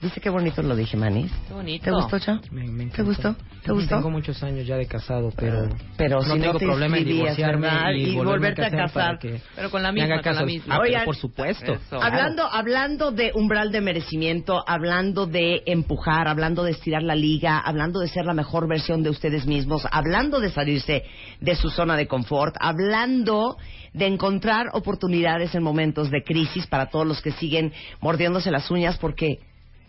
¿Viste 0.00 0.20
qué 0.20 0.30
bonito 0.30 0.62
lo 0.62 0.76
dije, 0.76 0.96
Manis? 0.96 1.32
Qué 1.48 1.54
bonito. 1.54 1.84
¿Te 1.86 1.90
gustó, 1.90 2.20
Cha? 2.20 2.40
Me, 2.52 2.68
me 2.68 2.86
¿Te 2.86 3.02
gustó? 3.02 3.34
¿Te 3.64 3.72
gustó? 3.72 3.96
Tengo 3.96 4.10
muchos 4.10 4.40
años 4.44 4.64
ya 4.64 4.76
de 4.76 4.86
casado, 4.86 5.32
pero, 5.36 5.68
Pero 5.96 6.20
no 6.20 6.22
si 6.22 6.38
no 6.38 6.44
tengo 6.44 6.58
te 6.60 6.66
problema 6.66 6.98
en 6.98 7.04
divorciarme 7.04 7.68
y, 7.96 8.10
Y 8.10 8.14
volverte 8.14 8.64
a 8.64 8.70
casar 8.70 9.18
Pero 9.18 9.70
con 9.72 9.82
la 9.82 9.90
me 9.90 10.02
misma, 10.02 10.14
haga 10.14 10.22
con 10.22 10.36
la 10.36 10.44
misma. 10.44 10.76
Ah, 10.76 10.78
Oigan, 10.78 11.04
por 11.04 11.16
supuesto. 11.16 11.72
Eso. 11.72 12.00
Hablando, 12.00 12.44
hablando 12.44 13.10
de 13.10 13.32
umbral 13.34 13.72
de 13.72 13.80
merecimiento, 13.80 14.62
hablando 14.68 15.26
de 15.26 15.64
empujar, 15.66 16.28
hablando 16.28 16.62
de 16.62 16.70
estirar 16.70 17.02
la 17.02 17.16
liga, 17.16 17.58
hablando 17.58 17.98
de 17.98 18.06
ser 18.06 18.24
la 18.24 18.34
mejor 18.34 18.68
versión 18.68 19.02
de 19.02 19.10
ustedes 19.10 19.46
mismos, 19.46 19.82
hablando 19.90 20.38
de 20.38 20.52
salirse 20.52 21.02
de 21.40 21.56
su 21.56 21.70
zona 21.70 21.96
de 21.96 22.06
confort, 22.06 22.54
hablando 22.60 23.56
de 23.94 24.06
encontrar 24.06 24.68
oportunidades 24.74 25.56
en 25.56 25.64
momentos 25.64 26.08
de 26.12 26.22
crisis 26.22 26.68
para 26.68 26.86
todos 26.86 27.04
los 27.04 27.20
que 27.20 27.32
siguen 27.32 27.72
mordiéndose 28.00 28.52
las 28.52 28.70
uñas 28.70 28.96
porque 28.96 29.40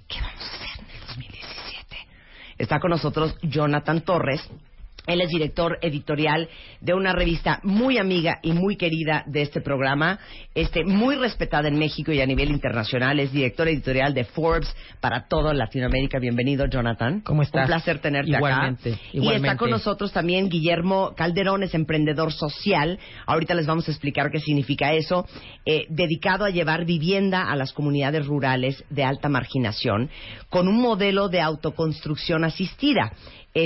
¿qué 0.10 0.20
vamos 0.20 0.42
a 0.42 0.56
hacer 0.56 0.86
en 0.86 0.92
el 0.92 1.08
2017? 1.08 1.98
Está 2.58 2.80
con 2.80 2.90
nosotros 2.90 3.38
Jonathan 3.42 4.02
Torres. 4.02 4.42
Él 5.08 5.22
es 5.22 5.30
director 5.30 5.78
editorial 5.82 6.48
de 6.82 6.94
una 6.94 7.14
revista 7.14 7.60
muy 7.64 7.98
amiga 7.98 8.40
y 8.42 8.52
muy 8.54 8.76
querida 8.76 9.24
de 9.26 9.42
este 9.42 9.62
programa, 9.62 10.20
este 10.56 10.84
muy 10.84 11.16
respetada 11.16 11.68
en 11.68 11.78
México 11.78 12.12
y 12.12 12.22
a 12.22 12.26
nivel 12.26 12.50
internacional. 12.50 13.20
Es 13.20 13.32
director 13.32 13.68
editorial 13.68 14.14
de 14.14 14.26
Forbes 14.26 14.76
para 15.00 15.28
toda 15.28 15.54
Latinoamérica. 15.54 16.20
Bienvenido, 16.20 16.66
Jonathan. 16.68 17.22
¿Cómo 17.22 17.42
estás? 17.42 17.64
Un 17.64 17.68
placer 17.68 18.00
tenerte 18.00 18.32
Igualmente, 18.32 18.94
acá. 18.94 19.02
Y 19.14 19.18
igualmente. 19.18 19.48
está 19.48 19.58
con 19.58 19.70
nosotros 19.70 20.12
también 20.12 20.50
Guillermo 20.50 21.14
Calderón, 21.16 21.64
es 21.64 21.74
emprendedor 21.74 22.32
social. 22.32 23.00
Ahorita 23.26 23.54
les 23.54 23.66
vamos 23.66 23.88
a 23.88 23.92
explicar 23.92 24.32
qué 24.32 24.40
significa 24.40 24.94
eso. 24.94 25.28
Eh, 25.66 25.86
dedicado 25.90 26.46
a 26.46 26.50
llevar 26.50 26.86
vivienda 26.86 27.50
a 27.50 27.56
las 27.56 27.74
comunidades 27.74 28.26
rurales 28.26 28.84
de 28.90 29.04
alta 29.04 29.30
marginación 29.30 30.10
con 30.50 30.68
un 30.68 30.82
modelo 30.82 31.30
de 31.30 31.42
autoconstrucción 31.42 32.44
asistida 32.44 33.12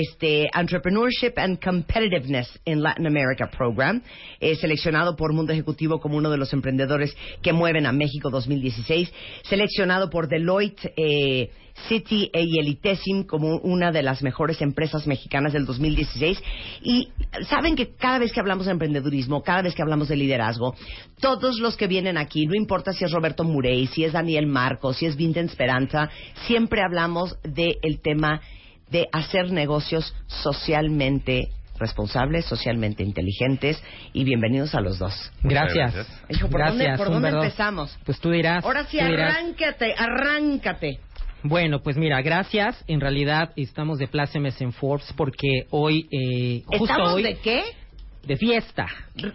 este 0.00 0.48
Entrepreneurship 0.54 1.32
and 1.36 1.58
Competitiveness 1.60 2.48
in 2.64 2.82
Latin 2.82 3.06
America 3.06 3.48
Program, 3.50 4.02
eh, 4.40 4.56
seleccionado 4.56 5.16
por 5.16 5.32
Mundo 5.32 5.52
Ejecutivo 5.52 6.00
como 6.00 6.16
uno 6.16 6.30
de 6.30 6.38
los 6.38 6.52
emprendedores 6.52 7.16
que 7.42 7.52
mueven 7.52 7.86
a 7.86 7.92
México 7.92 8.30
2016, 8.30 9.12
seleccionado 9.44 10.10
por 10.10 10.28
Deloitte 10.28 10.92
eh, 10.96 11.50
City 11.88 12.30
y 12.32 12.58
Elitesim 12.58 13.24
como 13.24 13.58
una 13.58 13.90
de 13.90 14.02
las 14.02 14.22
mejores 14.22 14.60
empresas 14.62 15.06
mexicanas 15.06 15.52
del 15.52 15.66
2016. 15.66 16.42
Y 16.82 17.08
saben 17.48 17.76
que 17.76 17.94
cada 17.94 18.18
vez 18.18 18.32
que 18.32 18.40
hablamos 18.40 18.66
de 18.66 18.72
emprendedurismo, 18.72 19.42
cada 19.42 19.62
vez 19.62 19.74
que 19.74 19.82
hablamos 19.82 20.08
de 20.08 20.16
liderazgo, 20.16 20.74
todos 21.20 21.58
los 21.58 21.76
que 21.76 21.88
vienen 21.88 22.16
aquí, 22.16 22.46
no 22.46 22.54
importa 22.54 22.92
si 22.92 23.04
es 23.04 23.10
Roberto 23.10 23.44
Murey, 23.44 23.86
si 23.88 24.04
es 24.04 24.12
Daniel 24.12 24.46
Marcos, 24.46 24.98
si 24.98 25.06
es 25.06 25.16
Vincent 25.16 25.50
Esperanza, 25.50 26.10
siempre 26.46 26.80
hablamos 26.82 27.36
del 27.42 28.00
tema 28.02 28.40
de 28.90 29.08
hacer 29.12 29.50
negocios 29.50 30.14
socialmente 30.26 31.48
responsables, 31.78 32.44
socialmente 32.44 33.02
inteligentes 33.02 33.82
y 34.12 34.24
bienvenidos 34.24 34.74
a 34.74 34.80
los 34.80 34.98
dos. 34.98 35.32
Gracias. 35.42 35.94
Hijo, 36.28 36.48
¿por 36.48 36.64
dónde, 36.64 36.84
Gracias, 36.84 36.98
por 36.98 37.10
dónde 37.12 37.28
empezamos? 37.30 37.98
Pues 38.04 38.20
tú 38.20 38.30
dirás. 38.30 38.64
Ahora 38.64 38.84
sí, 38.84 38.98
dirás. 38.98 39.36
arráncate, 39.36 39.94
arráncate. 39.96 41.00
Bueno, 41.42 41.82
pues 41.82 41.96
mira, 41.96 42.22
gracias. 42.22 42.82
En 42.86 43.00
realidad 43.00 43.50
estamos 43.56 43.98
de 43.98 44.06
plácemes 44.06 44.60
en 44.60 44.72
Forbes 44.72 45.12
porque 45.16 45.66
hoy, 45.70 46.08
eh, 46.10 46.62
justo 46.66 46.84
¿Estamos 46.84 47.12
hoy, 47.14 47.22
de 47.24 47.36
qué? 47.38 47.62
de 48.26 48.36
fiesta, 48.36 48.86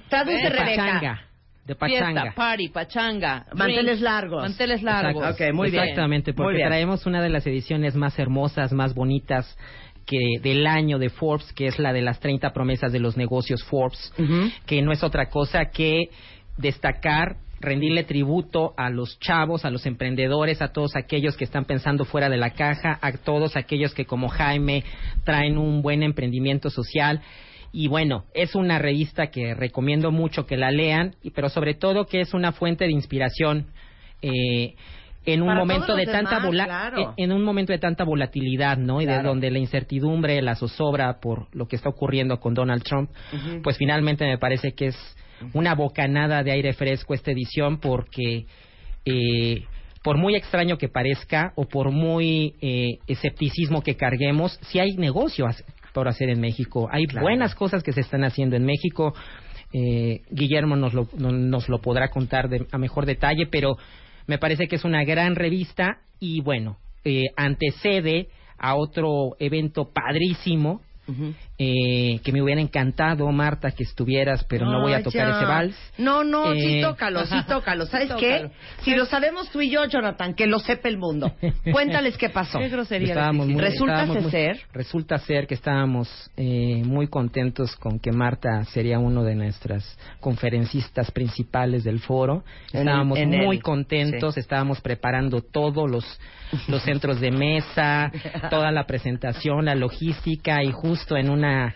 Traduce, 0.10 0.38
de 0.38 0.50
Rebeca. 0.50 0.84
pachanga, 0.86 1.22
de 1.70 1.76
pachanga. 1.76 2.22
Fiesta, 2.24 2.36
party, 2.36 2.70
pachanga. 2.70 3.46
Manteles 3.54 3.86
drinks, 3.86 4.02
largos. 4.02 4.42
Manteles 4.42 4.82
largos. 4.82 5.24
Exacto. 5.24 5.46
Ok, 5.46 5.54
muy 5.54 5.70
bien. 5.70 5.84
Exactamente, 5.84 6.32
Muy 6.32 6.44
porque 6.44 6.58
bien. 6.58 6.68
traemos 6.68 7.06
una 7.06 7.22
de 7.22 7.30
las 7.30 7.46
ediciones 7.46 7.96
más 7.96 8.18
hermosas, 8.18 8.74
más 8.74 8.96
bonitas 8.96 9.56
que 10.08 10.40
del 10.42 10.66
año 10.66 10.98
de 10.98 11.12
Forbes, 11.12 11.54
que 11.54 11.68
es 11.68 11.78
la 11.78 11.94
de 11.94 12.02
las 12.02 12.20
30 12.20 12.52
promesas 12.54 12.92
de 12.92 13.00
los 13.00 13.16
negocios 13.18 13.64
Forbes, 13.66 14.12
que 14.66 14.82
no 14.82 14.92
es 14.92 15.04
otra 15.04 15.30
cosa 15.30 15.66
que 15.66 16.10
destacar 16.58 17.36
rendirle 17.62 18.06
tributo 18.06 18.74
a 18.78 18.90
los 18.90 19.20
chavos, 19.20 19.66
a 19.66 19.70
los 19.70 19.86
emprendedores, 19.86 20.62
a 20.62 20.70
todos 20.70 20.96
aquellos 20.96 21.36
que 21.38 21.44
están 21.44 21.66
pensando 21.66 22.06
fuera 22.06 22.30
de 22.30 22.38
la 22.38 22.52
caja, 22.52 22.98
a 23.02 23.12
todos 23.12 23.56
aquellos 23.58 23.94
que 23.94 24.06
como 24.06 24.30
Jaime 24.30 24.84
traen 25.26 25.58
un 25.58 25.82
buen 25.82 26.02
emprendimiento 26.02 26.70
social. 26.70 27.22
Y 27.72 27.88
bueno, 27.88 28.26
es 28.34 28.56
una 28.56 28.80
revista 28.80 29.28
que 29.28 29.54
recomiendo 29.54 30.12
mucho 30.12 30.46
que 30.46 30.58
la 30.58 30.72
lean, 30.72 31.16
pero 31.36 31.50
sobre 31.50 31.74
todo 31.76 32.06
que 32.06 32.22
es 32.22 32.34
una 32.34 32.52
fuente 32.52 32.86
de 32.86 32.92
inspiración 32.92 33.68
eh, 34.22 34.74
en 35.26 35.42
un 35.42 35.50
Para 35.50 35.60
momento 35.60 35.96
de 35.96 36.06
tanta 36.06 36.36
demás, 36.36 36.46
vola- 36.48 36.66
claro. 36.66 37.14
en 37.18 37.26
en 37.26 37.32
un 37.34 37.44
momento 37.44 37.72
de 37.74 37.80
tanta 37.80 38.04
volatilidad, 38.04 38.78
¿no? 38.78 39.02
Y 39.02 39.06
de 39.06 39.22
donde 39.22 39.52
la 39.52 39.60
incertidumbre, 39.60 40.42
la 40.42 40.56
zozobra 40.56 41.20
por 41.20 41.48
lo 41.56 41.68
que 41.68 41.76
está 41.76 41.90
ocurriendo 41.90 42.40
con 42.40 42.54
Donald 42.54 42.84
Trump, 42.84 43.12
pues 43.64 43.78
finalmente 43.78 44.26
me 44.26 44.38
parece 44.38 44.72
que 44.74 44.88
es 44.88 44.98
una 45.54 45.76
bocanada 45.76 46.42
de 46.44 46.52
aire 46.52 46.74
fresco 46.74 47.14
esta 47.14 47.32
edición 47.32 47.80
porque 47.80 48.46
eh, 49.06 49.64
por 50.04 50.18
muy 50.18 50.36
extraño 50.36 50.78
que 50.78 50.90
parezca 50.90 51.52
o 51.56 51.66
por 51.66 51.92
muy 51.92 52.56
eh, 52.62 52.98
escepticismo 53.08 53.82
que 53.84 53.96
carguemos, 53.96 54.58
si 54.64 54.80
hay 54.80 54.92
negocios 54.98 55.64
por 55.94 56.08
hacer 56.08 56.30
en 56.30 56.40
México, 56.40 56.88
hay 56.92 57.06
Claro. 57.06 57.26
buenas 57.26 57.56
cosas 57.56 57.84
que 57.84 57.94
se 57.94 58.02
están 58.02 58.24
haciendo 58.24 58.56
en 58.56 58.66
México. 58.66 59.14
Eh, 59.74 60.22
Guillermo 60.32 60.76
nos 60.76 60.94
lo, 60.94 61.08
no- 61.18 61.32
nos 61.32 61.70
lo 61.70 61.80
podrá 61.80 62.10
contar 62.10 62.50
de- 62.50 62.66
a 62.72 62.78
mejor 62.78 63.06
detalle, 63.06 63.46
pero 63.48 63.78
me 64.28 64.38
parece 64.38 64.68
que 64.68 64.76
es 64.76 64.84
una 64.86 65.04
gran 65.04 65.36
revista 65.36 66.00
y 66.20 66.42
bueno, 66.42 66.78
eh, 67.06 67.26
antecede 67.38 68.28
a 68.58 68.76
otro 68.76 69.36
evento 69.40 69.90
padrísimo. 69.94 70.82
Eh, 71.62 72.22
que 72.24 72.32
me 72.32 72.42
hubiera 72.42 72.62
encantado, 72.62 73.30
Marta, 73.34 73.72
que 73.72 73.84
estuvieras, 73.84 74.46
pero 74.46 74.66
no 74.66 74.80
voy 74.82 74.94
a 74.94 75.04
tocar 75.04 75.28
ya. 75.28 75.36
ese 75.36 75.46
vals. 75.46 75.76
No, 75.98 76.24
no, 76.24 76.54
sí 76.54 76.80
Eh, 76.80 76.82
tócalo, 76.82 77.26
sí 77.26 77.36
tócalo. 77.48 77.86
¿Sabes 77.86 78.08
Sí, 78.08 78.16
qué? 78.18 78.32
tócalo. 78.36 78.52
Si 78.84 78.96
lo 78.96 79.06
sabemos 79.06 79.50
tú 79.52 79.60
y 79.60 79.70
yo, 79.70 79.84
Jonathan, 79.86 80.34
que 80.36 80.48
lo 80.48 80.60
sepa 80.60 80.88
el 80.88 80.98
mundo. 80.98 81.34
Cuéntales 81.72 82.18
qué 82.18 82.30
pasó. 82.30 82.60
Qué 82.60 82.70
grosería. 82.70 83.10
Estábamos 83.10 83.48
les 83.48 83.56
muy- 83.56 83.64
hiciste. 83.64 83.72
Resulta 83.72 83.94
estábamos 84.02 84.24
muy- 84.24 84.32
ser- 84.32 84.60
resulta 84.72 85.18
ser 85.20 85.48
que 85.48 85.54
estábamos 85.56 86.32
eh, 86.38 86.82
muy 86.86 87.08
contentos 87.08 87.76
con 87.76 88.00
que 88.00 88.14
Marta 88.14 88.64
sería 88.66 88.98
uno 89.00 89.24
de 89.24 89.36
nuestras 89.36 89.98
conferencistas 90.22 91.12
principales 91.12 91.84
del 91.84 92.00
foro. 92.00 92.44
Estábamos 92.72 93.20
en 93.20 93.32
muy 93.32 93.60
contentos, 93.60 94.38
estábamos 94.38 94.80
preparando 94.80 95.42
todos 95.42 95.92
los, 95.92 96.06
los 96.70 96.82
centros 96.84 97.20
de 97.20 97.32
mesa, 97.32 98.10
toda 98.50 98.72
la 98.72 98.86
presentación, 98.86 99.66
la 99.66 99.76
logística 99.76 100.64
y 100.64 100.72
justo 100.72 101.18
en 101.18 101.30
una 101.30 101.49
there 101.50 101.74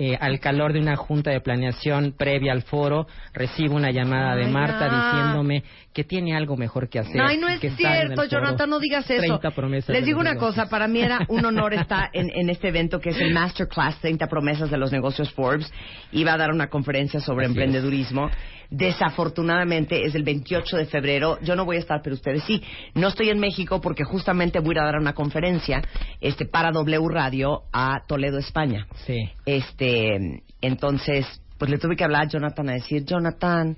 eh, 0.00 0.16
al 0.20 0.38
calor 0.38 0.72
de 0.72 0.80
una 0.80 0.96
junta 0.96 1.30
de 1.30 1.40
planeación 1.40 2.14
previa 2.16 2.52
al 2.52 2.62
foro, 2.62 3.06
recibo 3.32 3.74
una 3.74 3.90
llamada 3.90 4.36
de 4.36 4.44
Ay, 4.44 4.52
Marta 4.52 4.86
ya. 4.88 5.04
diciéndome 5.12 5.64
que 5.92 6.04
tiene 6.04 6.36
algo 6.36 6.56
mejor 6.56 6.88
que 6.88 7.00
hacer. 7.00 7.20
Ay, 7.20 7.38
no 7.38 7.48
es 7.48 7.58
que 7.58 7.70
cierto. 7.70 8.24
Jonathan, 8.26 8.70
no 8.70 8.78
digas 8.78 9.10
eso. 9.10 9.20
30 9.40 9.50
promesas 9.50 9.88
Les 9.90 10.04
digo 10.04 10.20
una 10.20 10.34
negocios. 10.34 10.54
cosa, 10.54 10.70
para 10.70 10.86
mí 10.86 11.00
era 11.00 11.18
un 11.28 11.44
honor 11.44 11.74
estar 11.74 12.10
en, 12.12 12.30
en 12.32 12.48
este 12.50 12.68
evento 12.68 13.00
que 13.00 13.10
es 13.10 13.20
el 13.20 13.32
Masterclass 13.34 13.98
30 14.00 14.28
promesas 14.28 14.70
de 14.70 14.78
los 14.78 14.92
negocios 14.92 15.32
Forbes. 15.32 15.72
Iba 16.12 16.34
a 16.34 16.36
dar 16.36 16.50
una 16.52 16.68
conferencia 16.68 17.18
sobre 17.18 17.46
Así 17.46 17.52
es. 17.52 17.56
emprendedurismo. 17.56 18.30
Desafortunadamente 18.70 20.04
es 20.04 20.14
el 20.14 20.22
28 20.24 20.76
de 20.76 20.86
febrero. 20.86 21.38
Yo 21.42 21.56
no 21.56 21.64
voy 21.64 21.76
a 21.76 21.80
estar, 21.80 22.00
pero 22.02 22.14
ustedes 22.14 22.44
sí. 22.44 22.62
No 22.94 23.08
estoy 23.08 23.30
en 23.30 23.40
México 23.40 23.80
porque 23.80 24.04
justamente 24.04 24.60
voy 24.60 24.70
a 24.70 24.72
ir 24.72 24.78
a 24.80 24.84
dar 24.84 24.98
una 25.00 25.14
conferencia 25.14 25.82
este, 26.20 26.44
para 26.46 26.70
W 26.70 27.08
Radio 27.08 27.62
a 27.72 28.02
Toledo, 28.06 28.38
España. 28.38 28.86
Sí. 29.06 29.30
Este, 29.68 30.42
entonces, 30.60 31.26
pues 31.58 31.70
le 31.70 31.78
tuve 31.78 31.96
que 31.96 32.04
hablar 32.04 32.22
a 32.26 32.28
Jonathan 32.28 32.68
a 32.70 32.72
decir, 32.74 33.04
Jonathan, 33.04 33.76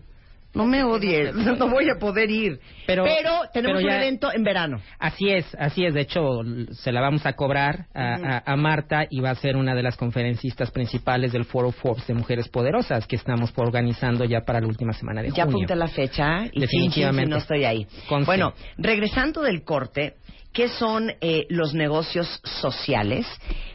no 0.53 0.67
me 0.67 0.83
odies, 0.83 1.33
no 1.59 1.69
voy 1.69 1.89
a 1.89 1.99
poder 1.99 2.29
ir. 2.31 2.59
Pero, 2.87 3.05
Pero- 3.05 3.43
tenemos 3.53 3.79
pero 3.79 3.79
un 3.79 3.85
ya- 3.95 4.03
evento 4.03 4.33
en 4.33 4.43
verano. 4.43 4.81
Así 4.99 5.29
es, 5.31 5.47
así 5.59 5.85
es. 5.85 5.95
De 5.95 6.01
hecho, 6.01 6.41
se 6.73 6.91
la 6.93 7.01
vamos 7.01 7.25
a 7.27 7.35
cobrar 7.35 7.87
a, 7.95 8.15
a- 8.15 8.43
a 8.45 8.57
Marta 8.57 9.07
y 9.09 9.21
va 9.21 9.31
a 9.31 9.35
ser 9.37 9.57
una 9.57 9.75
de 9.75 9.83
las 9.83 9.97
conferencistas 9.97 10.71
principales 10.73 11.33
del 11.33 11.45
Foro 11.45 11.71
Forbes 11.71 12.07
de 12.07 12.15
Mujeres 12.15 12.49
Poderosas 12.49 13.07
que 13.07 13.17
estamos 13.17 13.53
organizando 13.57 14.25
ya 14.25 14.41
para 14.41 14.61
la 14.61 14.67
última 14.67 14.93
semana 14.93 15.23
de 15.23 15.29
Ya 15.31 15.45
junio. 15.45 15.59
apunté 15.59 15.77
la 15.77 15.89
fecha 15.89 16.47
y 16.53 16.61
Definitivamente. 16.61 17.27
si 17.27 17.31
no 17.31 17.37
estoy 17.37 17.65
ahí. 17.65 17.87
Conste. 18.09 18.27
Bueno, 18.27 18.53
regresando 18.77 19.43
del 19.43 19.63
corte, 19.63 20.15
qué 20.52 20.69
son 20.69 21.12
eh, 21.20 21.47
los 21.49 21.75
negocios 21.75 22.41
sociales, 22.44 23.26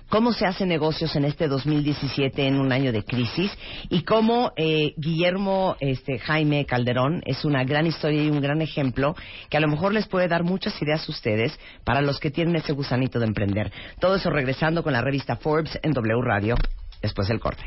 cómo 0.10 0.34
se 0.34 0.46
hacen 0.46 0.70
negocios 0.70 1.16
en 1.16 1.26
este 1.26 1.48
2017 1.48 2.48
en 2.48 2.60
un 2.60 2.72
año 2.72 2.92
de 2.92 3.04
crisis 3.04 3.52
y 3.90 4.04
cómo 4.04 4.52
eh, 4.56 4.94
Guillermo 4.98 5.78
este, 5.80 6.20
Jaime 6.20 6.66
Calderón 6.66 7.22
es 7.26 7.46
una 7.46 7.64
gran 7.64 7.88
historia 7.88 8.24
y 8.24 8.30
un 8.30 8.42
gran 8.42 8.62
ejemplo 8.62 9.16
que 9.50 9.58
a 9.58 9.62
lo 9.62 9.68
mejor 9.68 9.94
les 9.94 10.08
puede 10.08 10.28
dar 10.28 10.44
muchas 10.44 10.80
ideas 10.82 11.08
a 11.08 11.12
ustedes 11.12 11.58
para 11.84 12.02
los 12.02 12.20
que 12.20 12.32
tienen 12.32 12.56
ese 12.56 12.74
gusanito 12.74 13.20
de 13.20 13.26
emprender. 13.26 13.72
Todo 14.00 14.16
eso 14.16 14.30
regresando 14.30 14.84
con 14.84 14.94
la 14.94 15.02
revista 15.02 15.38
Forbes 15.38 15.80
en 15.82 15.92
W 15.92 16.22
Radio 16.22 16.56
después 17.02 17.28
del 17.28 17.40
corte. 17.40 17.64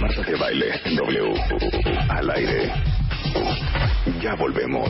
Marta 0.00 0.22
de 0.22 0.36
baile 0.36 0.80
W 0.96 1.34
al 2.08 2.30
aire. 2.30 2.72
Ya 4.20 4.34
volvemos. 4.34 4.88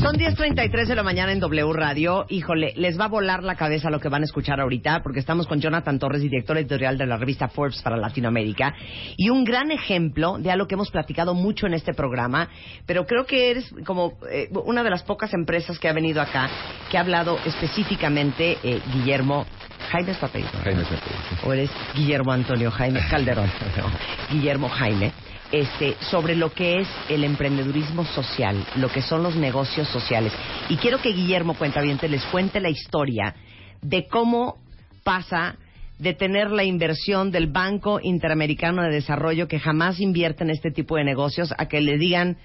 Son 0.00 0.14
10.33 0.14 0.86
de 0.86 0.94
la 0.94 1.02
mañana 1.02 1.32
en 1.32 1.40
W 1.40 1.72
Radio. 1.72 2.24
Híjole, 2.28 2.72
les 2.76 2.98
va 2.98 3.06
a 3.06 3.08
volar 3.08 3.42
la 3.42 3.56
cabeza 3.56 3.90
lo 3.90 3.98
que 3.98 4.08
van 4.08 4.22
a 4.22 4.26
escuchar 4.26 4.60
ahorita, 4.60 5.02
porque 5.02 5.18
estamos 5.18 5.48
con 5.48 5.60
Jonathan 5.60 5.98
Torres, 5.98 6.22
director 6.22 6.56
editorial 6.56 6.96
de 6.96 7.04
la 7.04 7.16
revista 7.16 7.48
Forbes 7.48 7.82
para 7.82 7.96
Latinoamérica, 7.96 8.72
y 9.16 9.28
un 9.28 9.42
gran 9.42 9.72
ejemplo 9.72 10.38
de 10.38 10.52
algo 10.52 10.68
que 10.68 10.76
hemos 10.76 10.92
platicado 10.92 11.34
mucho 11.34 11.66
en 11.66 11.74
este 11.74 11.94
programa, 11.94 12.48
pero 12.86 13.06
creo 13.06 13.26
que 13.26 13.50
eres 13.50 13.74
como 13.84 14.12
eh, 14.30 14.48
una 14.64 14.84
de 14.84 14.90
las 14.90 15.02
pocas 15.02 15.34
empresas 15.34 15.80
que 15.80 15.88
ha 15.88 15.92
venido 15.92 16.22
acá 16.22 16.48
que 16.88 16.96
ha 16.96 17.00
hablado 17.00 17.36
específicamente, 17.44 18.56
eh, 18.62 18.80
Guillermo. 18.92 19.46
Jaime 19.90 20.12
es. 20.12 20.18
Jaime 20.18 20.82
es. 20.82 21.44
O 21.44 21.52
eres 21.52 21.70
Guillermo 21.96 22.30
Antonio 22.30 22.70
Jaime 22.70 23.00
Calderón. 23.10 23.50
No, 23.76 23.90
Guillermo 24.30 24.68
Jaime 24.68 25.12
este, 25.52 25.96
sobre 26.10 26.34
lo 26.36 26.52
que 26.52 26.80
es 26.80 26.88
el 27.08 27.24
emprendedurismo 27.24 28.04
social, 28.04 28.56
lo 28.76 28.88
que 28.88 29.02
son 29.02 29.22
los 29.22 29.36
negocios 29.36 29.88
sociales. 29.88 30.32
Y 30.68 30.76
quiero 30.76 30.98
que 31.00 31.12
Guillermo 31.12 31.54
Cuentaviente 31.54 32.08
les 32.08 32.24
cuente 32.26 32.60
la 32.60 32.68
historia 32.70 33.34
de 33.82 34.06
cómo 34.08 34.56
pasa 35.04 35.56
de 35.98 36.14
tener 36.14 36.50
la 36.50 36.64
inversión 36.64 37.30
del 37.32 37.48
Banco 37.48 37.98
Interamericano 38.02 38.82
de 38.82 38.90
Desarrollo 38.90 39.48
que 39.48 39.58
jamás 39.58 39.98
invierte 40.00 40.44
en 40.44 40.50
este 40.50 40.70
tipo 40.70 40.96
de 40.96 41.04
negocios 41.04 41.52
a 41.56 41.66
que 41.66 41.80
le 41.80 41.98
digan 41.98 42.36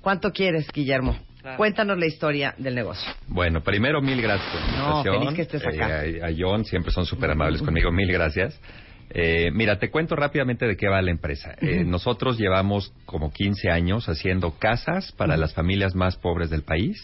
¿cuánto 0.00 0.30
quieres, 0.32 0.66
Guillermo? 0.72 1.16
Cuéntanos 1.56 1.98
la 1.98 2.04
historia 2.06 2.54
del 2.58 2.74
negocio. 2.74 3.10
Bueno, 3.26 3.62
primero 3.62 4.02
mil 4.02 4.20
gracias 4.20 4.46
por 4.52 4.60
la 4.60 4.66
No, 4.78 4.88
invitación. 4.98 5.20
feliz 5.22 5.34
que 5.34 5.42
estés 5.42 5.66
acá. 5.66 6.04
Eh, 6.04 6.20
a, 6.22 6.26
a 6.26 6.30
John 6.38 6.64
siempre 6.66 6.92
son 6.92 7.06
súper 7.06 7.30
amables 7.30 7.62
conmigo, 7.62 7.90
mil 7.90 8.12
gracias. 8.12 8.60
Eh, 9.12 9.50
mira, 9.52 9.78
te 9.78 9.90
cuento 9.90 10.14
rápidamente 10.14 10.66
de 10.66 10.76
qué 10.76 10.88
va 10.88 11.02
la 11.02 11.10
empresa. 11.10 11.54
Eh, 11.60 11.84
nosotros 11.84 12.38
llevamos 12.38 12.92
como 13.06 13.32
15 13.32 13.70
años 13.70 14.08
haciendo 14.08 14.52
casas 14.58 15.12
para 15.12 15.36
las 15.36 15.52
familias 15.52 15.96
más 15.96 16.16
pobres 16.16 16.48
del 16.48 16.62
país, 16.62 16.96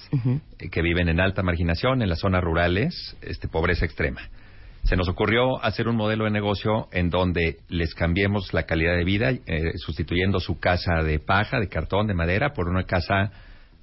eh, 0.58 0.69
que 0.70 0.82
viven 0.82 1.08
en 1.08 1.20
alta 1.20 1.43
marginación, 1.43 2.03
en 2.03 2.08
las 2.08 2.20
zonas 2.20 2.44
rurales, 2.44 3.17
este, 3.23 3.49
pobreza 3.49 3.85
extrema. 3.85 4.20
Se 4.87 4.94
nos 4.94 5.08
ocurrió 5.08 5.61
hacer 5.64 5.88
un 5.88 5.97
modelo 5.97 6.26
de 6.26 6.31
negocio 6.31 6.87
en 6.93 7.11
donde 7.11 7.56
les 7.69 7.93
cambiemos 7.93 8.55
la 8.55 8.67
calidad 8.67 8.97
de 8.97 9.03
vida, 9.03 9.31
eh, 9.31 9.73
sustituyendo 9.79 10.38
su 10.38 10.61
casa 10.61 11.03
de 11.03 11.19
paja, 11.19 11.58
de 11.58 11.69
cartón, 11.69 12.06
de 12.06 12.14
madera, 12.14 12.53
por 12.53 12.69
una 12.69 12.85
casa 12.85 13.32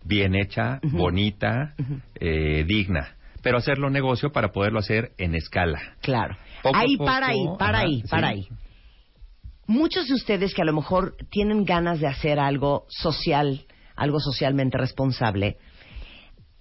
bien 0.05 0.33
hecha, 0.33 0.79
bonita, 0.81 1.73
eh, 2.15 2.63
digna. 2.65 3.15
Pero 3.43 3.57
hacerlo 3.57 3.91
negocio 3.91 4.31
para 4.31 4.51
poderlo 4.51 4.79
hacer 4.79 5.11
en 5.19 5.35
escala. 5.35 5.79
Claro. 6.01 6.35
Poco 6.63 6.75
ahí, 6.75 6.97
poco, 6.97 7.05
para 7.05 7.27
ahí, 7.27 7.45
para 7.59 7.77
ajá, 7.77 7.87
ahí, 7.87 8.03
para 8.09 8.27
ahí. 8.29 8.47
Muchos 9.67 10.07
de 10.07 10.15
ustedes 10.15 10.53
que 10.53 10.61
a 10.61 10.65
lo 10.65 10.73
mejor 10.73 11.15
tienen 11.29 11.63
ganas 11.63 11.99
de 11.99 12.07
hacer 12.07 12.39
algo 12.39 12.85
social, 12.89 13.65
algo 13.95 14.19
socialmente 14.19 14.77
responsable, 14.77 15.57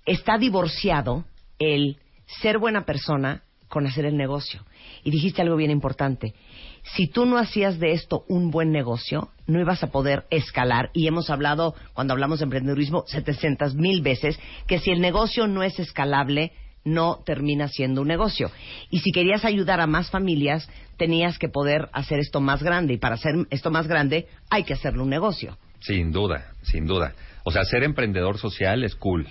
está 0.05 0.37
divorciado 0.39 1.25
el 1.59 1.99
ser 2.41 2.59
buena 2.59 2.85
persona 2.85 3.45
con 3.69 3.87
hacer 3.87 4.05
el 4.05 4.17
negocio. 4.17 4.65
Y 5.03 5.11
dijiste 5.11 5.41
algo 5.41 5.57
bien 5.57 5.71
importante. 5.71 6.35
Si 6.83 7.07
tú 7.07 7.25
no 7.25 7.39
hacías 7.39 7.79
de 7.79 7.93
esto 7.93 8.25
un 8.29 8.51
buen 8.51 8.71
negocio, 8.71 9.31
no 9.47 9.61
ibas 9.61 9.83
a 9.83 9.91
poder 9.91 10.27
escalar. 10.31 10.91
Y 10.93 11.07
hemos 11.07 11.31
hablado, 11.31 11.75
cuando 11.95 12.13
hablamos 12.13 12.41
de 12.41 12.45
emprendedurismo, 12.45 13.05
700 13.07 13.75
mil 13.75 14.03
veces, 14.03 14.39
que 14.67 14.79
si 14.79 14.91
el 14.91 15.01
negocio 15.01 15.47
no 15.47 15.63
es 15.63 15.79
escalable, 15.79 16.53
no 16.85 17.21
termina 17.25 17.69
siendo 17.69 18.03
un 18.03 18.09
negocio. 18.09 18.51
Y 18.91 19.01
si 19.01 19.13
querías 19.13 19.45
ayudar 19.45 19.81
a 19.81 19.87
más 19.87 20.11
familias, 20.11 20.69
tenías 20.97 21.39
que 21.39 21.49
poder 21.49 21.89
hacer 21.93 22.19
esto 22.19 22.41
más 22.41 22.63
grande. 22.63 22.95
Y 22.95 22.99
para 22.99 23.15
hacer 23.15 23.47
esto 23.51 23.71
más 23.71 23.87
grande, 23.87 24.27
hay 24.51 24.65
que 24.65 24.75
hacerlo 24.75 25.03
un 25.03 25.11
negocio. 25.11 25.57
Sin 25.81 26.13
duda, 26.13 26.53
sin 26.63 26.87
duda. 26.87 27.15
O 27.45 27.51
sea, 27.51 27.65
ser 27.65 27.83
emprendedor 27.83 28.39
social 28.39 28.85
es 28.85 28.95
cool. 28.95 29.27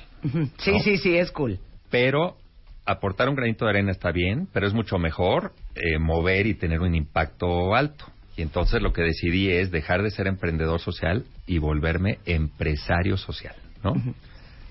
Sí, 0.57 0.80
sí, 0.81 0.98
sí, 0.98 1.15
es 1.18 1.31
cool. 1.31 1.59
Pero 1.89 2.38
aportar 2.86 3.30
un 3.30 3.36
granito 3.36 3.65
de 3.65 3.71
arena 3.71 3.92
está 3.92 4.12
bien, 4.12 4.47
pero 4.51 4.68
es 4.68 4.74
mucho 4.74 4.97
mejor 4.97 5.54
eh, 5.75 5.97
mover 5.97 6.47
y 6.47 6.56
tener 6.56 6.81
un 6.81 6.95
impacto 6.95 7.74
alto. 7.74 8.06
Y 8.36 8.42
entonces 8.42 8.81
lo 8.81 8.94
que 8.94 9.01
decidí 9.01 9.50
es 9.50 9.71
dejar 9.71 10.04
de 10.04 10.12
ser 10.12 10.27
emprendedor 10.27 10.80
social 10.80 11.25
y 11.47 11.57
volverme 11.57 12.19
empresario 12.25 13.18
social, 13.18 13.56
¿no? 13.83 13.94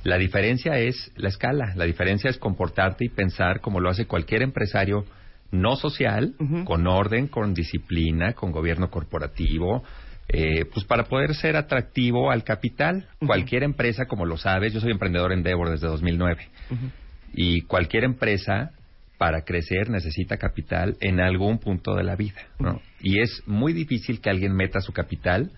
La 0.03 0.17
diferencia 0.17 0.79
es 0.79 1.13
la 1.17 1.29
escala, 1.29 1.75
la 1.77 1.85
diferencia 1.85 2.31
es 2.31 2.39
comportarte 2.39 3.05
y 3.05 3.09
pensar 3.09 3.61
como 3.61 3.81
lo 3.81 3.91
hace 3.91 4.07
cualquier 4.07 4.43
empresario 4.43 5.05
no 5.53 5.77
social, 5.77 6.35
con 6.65 6.87
orden, 6.87 7.27
con 7.27 7.55
disciplina, 7.55 8.35
con 8.35 8.53
gobierno 8.53 8.89
corporativo, 8.89 9.83
eh, 10.29 10.65
pues 10.73 10.85
para 10.87 11.05
poder 11.05 11.35
ser 11.35 11.57
atractivo 11.57 12.31
al 12.31 12.45
capital. 12.45 13.09
Cualquier 13.27 13.65
empresa, 13.65 14.07
como 14.07 14.25
lo 14.27 14.37
sabes, 14.37 14.73
yo 14.73 14.81
soy 14.81 14.93
emprendedor 14.93 15.33
en 15.33 15.39
Endeavor 15.39 15.71
desde 15.71 15.89
2009 15.89 16.49
y 17.35 17.63
cualquier 17.63 18.05
empresa 18.05 18.71
para 19.19 19.43
crecer 19.43 19.91
necesita 19.91 20.39
capital 20.39 20.97
en 21.01 21.21
algún 21.21 21.59
punto 21.59 21.95
de 21.95 22.05
la 22.05 22.17
vida, 22.17 22.41
¿no? 22.59 22.81
Y 23.01 23.21
es 23.21 23.43
muy 23.47 23.73
difícil 23.73 24.21
que 24.21 24.31
alguien 24.31 24.55
meta 24.55 24.81
su 24.81 24.93
capital 24.93 25.51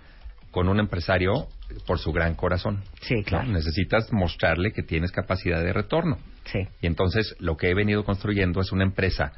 con 0.50 0.69
un 0.69 0.81
empresario 0.81 1.49
por 1.87 1.99
su 1.99 2.13
gran 2.13 2.35
corazón. 2.35 2.83
Sí, 3.01 3.17
¿no? 3.17 3.23
claro. 3.25 3.49
Necesitas 3.49 4.13
mostrarle 4.13 4.73
que 4.73 4.83
tienes 4.83 5.13
capacidad 5.13 5.63
de 5.63 5.73
retorno. 5.73 6.19
Sí. 6.45 6.61
Y 6.81 6.87
entonces 6.87 7.35
lo 7.39 7.57
que 7.57 7.71
he 7.71 7.75
venido 7.75 8.05
construyendo 8.05 8.61
es 8.61 8.73
una 8.73 8.85
empresa 8.85 9.33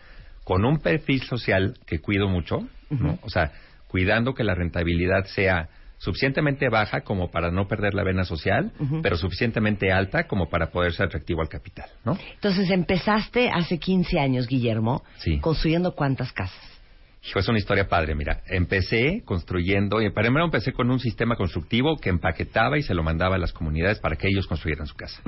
con 0.45 0.65
un 0.65 0.79
perfil 0.79 1.23
social 1.23 1.75
que 1.87 2.01
cuido 2.01 2.29
mucho, 2.29 2.59
¿no? 2.91 3.19
O 3.23 3.31
sea, 3.31 3.53
cuidando 3.89 4.35
que 4.35 4.45
la 4.45 4.55
rentabilidad 4.55 5.25
sea 5.27 5.69
suficientemente 5.99 6.69
baja 6.69 7.01
como 7.01 7.31
para 7.31 7.51
no 7.51 7.67
perder 7.67 7.95
la 7.95 8.03
vena 8.05 8.25
social, 8.25 8.73
pero 9.03 9.17
suficientemente 9.17 9.91
alta 9.91 10.27
como 10.27 10.51
para 10.51 10.71
poder 10.71 10.93
ser 10.93 11.07
atractivo 11.07 11.41
al 11.41 11.49
capital, 11.49 11.89
¿no? 12.05 12.19
Entonces 12.35 12.69
empezaste 12.71 13.49
hace 13.49 13.79
15 13.79 14.19
años, 14.21 14.47
Guillermo, 14.47 15.03
Sí. 15.19 15.39
construyendo 15.39 15.95
cuántas 15.95 16.33
casas. 16.33 16.61
Hijo, 17.27 17.39
es 17.39 17.49
una 17.49 17.59
historia 17.59 17.89
padre, 17.89 18.15
mira. 18.15 18.43
Empecé 18.47 19.23
construyendo, 19.25 20.03
y 20.03 20.11
primero 20.11 20.45
empecé 20.45 20.73
con 20.73 20.91
un 20.91 20.99
sistema 21.01 21.37
constructivo 21.37 21.97
que 21.97 22.11
empaquetaba 22.11 22.77
y 22.79 22.83
se 22.83 22.95
lo 22.95 23.03
mandaba 23.03 23.37
a 23.37 23.39
las 23.39 23.53
comunidades 23.53 23.99
para 23.99 24.17
que 24.17 24.29
ellos 24.29 24.47
construyeran 24.47 24.87
su 24.87 24.95
casa. 24.95 25.21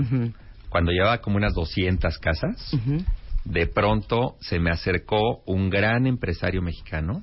Cuando 0.68 0.92
llevaba 0.92 1.18
como 1.18 1.36
unas 1.36 1.54
200 1.54 2.18
casas, 2.18 2.76
de 3.44 3.66
pronto 3.68 4.34
se 4.40 4.58
me 4.58 4.70
acercó 4.70 5.42
un 5.46 5.70
gran 5.70 6.06
empresario 6.06 6.60
mexicano. 6.60 7.22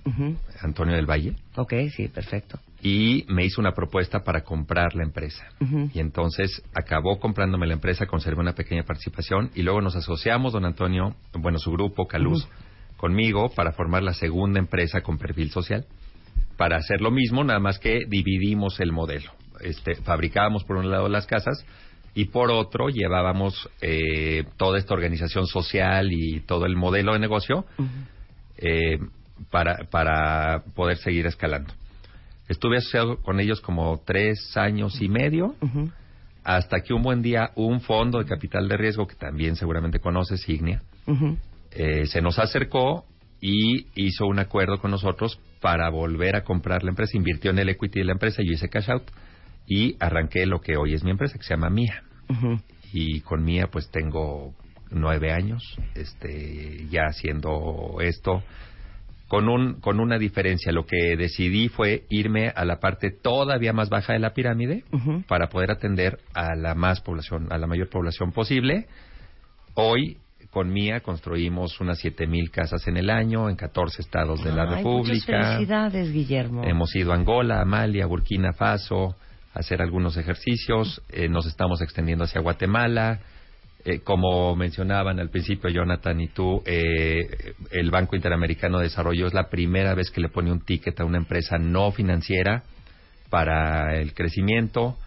Antonio 0.62 0.96
del 0.96 1.06
Valle, 1.06 1.36
Ok, 1.56 1.74
sí, 1.96 2.08
perfecto. 2.08 2.58
y 2.82 3.25
me 3.27 3.46
hizo 3.46 3.62
una 3.62 3.74
propuesta 3.74 4.24
para 4.24 4.42
comprar 4.42 4.96
la 4.96 5.03
empresa. 5.03 5.46
Y 5.94 6.00
entonces 6.00 6.63
acabó 6.74 7.20
comprándome 7.20 7.68
la 7.68 7.74
empresa, 7.74 8.08
conservé 8.08 8.39
una 8.42 8.53
pequeña 8.53 8.84
participación 8.84 9.51
y 9.53 9.62
luego 9.62 9.82
nos 9.82 9.96
asociamos, 9.96 10.53
don 10.53 10.65
Antonio, 10.65 11.15
bueno, 11.38 11.60
su 11.60 11.72
grupo, 11.72 12.08
Caluz, 12.08 12.48
conmigo 13.03 13.50
para 13.50 13.74
formar 13.74 14.01
la 14.01 14.13
segunda 14.13 14.60
empresa 14.60 15.01
con 15.01 15.17
perfil 15.17 15.51
social. 15.51 15.86
Para 16.55 16.77
hacer 16.77 17.01
lo 17.01 17.12
mismo, 17.12 17.43
nada 17.43 17.60
más 17.60 17.77
que 17.77 18.05
dividimos 18.07 18.79
el 18.79 18.93
modelo. 18.93 19.29
Este, 19.60 19.95
fabricábamos 19.95 20.63
por 20.63 20.77
un 20.77 20.89
lado 20.89 21.10
las 21.10 21.27
casas 21.27 21.65
y 22.15 22.25
por 22.25 22.50
otro 22.50 22.88
llevábamos 22.88 23.69
eh, 23.81 24.45
toda 24.55 24.79
esta 24.79 24.93
organización 24.93 25.48
social 25.48 26.13
y 26.13 26.39
todo 26.48 26.65
el 26.65 26.77
modelo 26.77 27.12
de 27.12 27.19
negocio 27.19 27.65
eh, 28.57 29.00
para, 29.51 29.79
para 29.91 30.63
poder 30.74 30.95
seguir 30.95 31.27
escalando. 31.27 31.74
Estuve 32.48 32.77
asociado 32.77 33.17
con 33.17 33.41
ellos 33.41 33.60
como 33.60 34.01
tres 34.05 34.55
años 34.55 35.01
y 35.01 35.10
medio, 35.10 35.55
hasta 36.45 36.79
que 36.79 36.93
un 36.93 37.03
buen 37.03 37.22
día 37.22 37.51
un 37.55 37.81
fondo 37.81 38.19
de 38.19 38.25
capital 38.25 38.69
de 38.69 38.77
riesgo, 38.77 39.07
que 39.07 39.15
también 39.15 39.57
seguramente 39.57 40.00
conoces, 40.00 40.48
Ignia. 40.48 40.81
Eh, 41.75 42.06
se 42.06 42.22
nos 42.22 42.39
acercó 42.39 43.06
y 43.42 43.88
hizo 43.96 44.25
un 44.25 44.39
acuerdo 44.39 44.80
con 44.80 44.92
nosotros 44.92 45.39
para 45.60 45.89
volver 45.89 46.36
a 46.36 46.44
comprar 46.44 46.84
la 46.84 46.89
empresa, 46.89 47.18
invirtió 47.18 47.51
en 47.51 47.60
el 47.60 47.70
equity 47.70 48.00
de 48.00 48.06
la 48.06 48.13
empresa, 48.13 48.42
yo 48.44 48.53
hice 48.53 48.70
cash 48.70 48.89
out 48.89 49.03
y 49.68 49.96
arranqué 50.00 50.46
lo 50.46 50.60
que 50.62 50.77
hoy 50.77 50.94
es 50.94 51.03
mi 51.03 51.12
empresa, 51.12 51.38
que 51.38 51.44
se 51.44 51.53
llama 51.53 51.70
Mía. 51.70 52.03
Y 52.92 53.22
con 53.22 53.44
Mía 53.44 53.68
pues 53.72 53.89
tengo 53.89 54.53
nueve 54.92 55.32
años 55.32 55.62
este, 55.96 56.86
ya 56.89 57.03
haciendo 57.08 57.98
esto. 58.01 58.44
con, 59.27 59.50
un, 59.50 59.80
con 59.80 60.00
una 60.00 60.20
diferencia. 60.20 60.72
Lo 60.72 60.86
que 60.86 61.15
decidí 61.18 61.68
fue 61.68 62.03
irme 62.10 62.50
a 62.56 62.65
la 62.65 62.80
parte 62.80 63.10
todavía 63.10 63.74
más 63.74 63.89
baja 63.89 64.13
de 64.13 64.20
la 64.20 64.34
pirámide 64.34 64.84
para 65.27 65.50
poder 65.50 65.72
atender 65.72 66.20
a 66.36 66.56
la 66.56 66.75
más 66.75 67.01
población, 67.01 67.48
a 67.51 67.58
la 67.58 67.65
mayor 67.65 67.89
población 67.89 68.32
posible. 68.32 68.86
Hoy 69.74 70.18
con 70.53 70.72
Mía 70.72 71.00
construimos 71.00 71.81
unas 71.81 72.00
7000 72.00 72.51
casas 72.51 72.88
en 72.88 72.98
el 72.98 73.10
año 73.10 73.50
en 73.50 73.55
14 73.55 74.03
estados 74.03 74.43
de 74.43 74.51
la 74.51 74.63
Ay, 74.63 74.67
Muchas 74.67 74.77
República. 74.77 75.43
felicidades, 75.55 76.13
Guillermo. 76.13 76.63
Hemos 76.63 76.95
ido 76.95 77.12
a 77.12 77.15
Angola, 77.15 77.60
Amalia, 77.60 78.05
Burkina 78.05 78.53
Faso 78.53 79.15
a 79.53 79.60
hacer 79.60 79.81
algunos 79.81 80.15
ejercicios. 80.15 81.01
Eh, 81.10 81.27
nos 81.27 81.48
estamos 81.48 81.81
extendiendo 81.81 82.25
hacia 82.25 82.39
Guatemala. 82.39 83.19
Eh, 83.83 84.00
como 84.00 84.55
mencionaban 84.55 85.19
al 85.19 85.29
principio 85.29 85.69
Jonathan 85.72 86.22
y 86.22 86.27
tú, 86.27 86.62
eh, 86.65 87.53
el 87.72 87.89
Banco 87.89 88.15
Interamericano 88.15 88.77
de 88.77 88.86
Desarrollo 88.86 89.25
es 89.27 89.33
la 89.33 89.50
primera 89.50 89.95
vez 89.95 90.12
que 90.12 90.22
le 90.22 90.29
pone 90.29 90.51
un 90.51 90.62
ticket 90.62 91.00
a 91.00 91.05
una 91.05 91.17
empresa 91.17 91.57
no 91.57 91.91
financiera 91.91 92.63
para 93.29 93.98
el 93.98 94.13
crecimiento. 94.13 94.98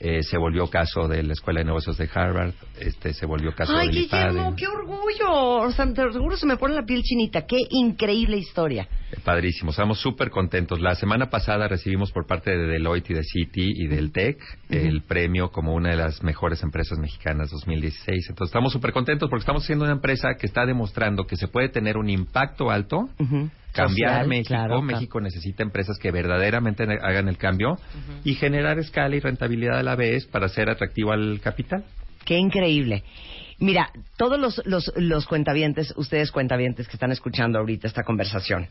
Eh, 0.00 0.22
se 0.24 0.36
volvió 0.36 0.66
caso 0.68 1.06
de 1.06 1.22
la 1.22 1.32
Escuela 1.34 1.60
de 1.60 1.66
Negocios 1.66 1.96
de 1.96 2.10
Harvard, 2.12 2.52
este 2.80 3.14
se 3.14 3.26
volvió 3.26 3.54
caso 3.54 3.72
Ay, 3.76 3.90
IPADE. 3.96 4.28
Guillermo, 4.30 4.56
qué 4.56 4.66
orgullo. 4.66 5.30
O 5.60 5.70
sea, 5.70 5.86
te- 5.92 6.12
seguro 6.12 6.36
se 6.36 6.46
me 6.46 6.56
pone 6.56 6.74
la 6.74 6.84
piel 6.84 7.02
chinita. 7.02 7.46
Qué 7.46 7.58
increíble 7.70 8.36
historia. 8.36 8.88
Eh, 9.12 9.16
Padrísimo, 9.24 9.70
estamos 9.70 10.00
súper 10.00 10.30
contentos. 10.30 10.80
La 10.80 10.94
semana 10.96 11.30
pasada 11.30 11.68
recibimos 11.68 12.10
por 12.10 12.26
parte 12.26 12.50
de 12.50 12.66
Deloitte 12.66 13.10
y 13.10 13.14
de 13.14 13.22
Citi 13.22 13.72
y 13.84 13.86
del 13.86 14.10
TEC 14.10 14.38
el 14.68 15.02
premio 15.02 15.50
como 15.50 15.72
una 15.74 15.90
de 15.90 15.96
las 15.96 16.22
mejores 16.24 16.62
empresas 16.64 16.98
mexicanas 16.98 17.50
2016. 17.50 18.26
Entonces 18.30 18.50
estamos 18.50 18.72
súper 18.72 18.92
contentos 18.92 19.30
porque 19.30 19.42
estamos 19.42 19.64
siendo 19.64 19.84
una 19.84 19.94
empresa 19.94 20.34
que 20.38 20.46
está 20.46 20.66
demostrando 20.66 21.24
que 21.26 21.36
se 21.36 21.46
puede 21.48 21.68
tener 21.68 21.96
un 21.96 22.10
impacto 22.10 22.70
alto. 22.70 23.08
Cambiar 23.74 24.10
Social, 24.10 24.28
México. 24.28 24.48
claro, 24.48 24.82
México 24.82 25.20
necesita 25.20 25.62
empresas 25.62 25.98
que 25.98 26.10
verdaderamente 26.10 26.84
hagan 27.02 27.28
el 27.28 27.36
cambio 27.36 27.76
y 28.24 28.34
generar 28.34 28.78
escala 28.78 29.16
y 29.16 29.20
rentabilidad 29.20 29.78
a 29.78 29.82
la 29.82 29.96
vez 29.96 30.26
para 30.26 30.48
ser 30.48 30.70
atractivo 30.70 31.12
al 31.12 31.40
capital. 31.42 31.84
Qué 32.24 32.38
increíble. 32.38 33.02
Mira, 33.58 33.90
todos 34.16 34.38
los, 34.38 34.62
los, 34.64 34.92
los 34.96 35.26
cuentavientes, 35.26 35.92
ustedes 35.96 36.30
cuentavientes 36.30 36.88
que 36.88 36.94
están 36.94 37.12
escuchando 37.12 37.58
ahorita 37.58 37.86
esta 37.86 38.02
conversación, 38.02 38.68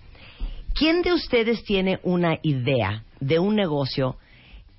¿quién 0.73 1.01
de 1.01 1.13
ustedes 1.13 1.63
tiene 1.63 1.99
una 2.03 2.39
idea 2.41 3.03
de 3.19 3.39
un 3.39 3.55
negocio 3.55 4.17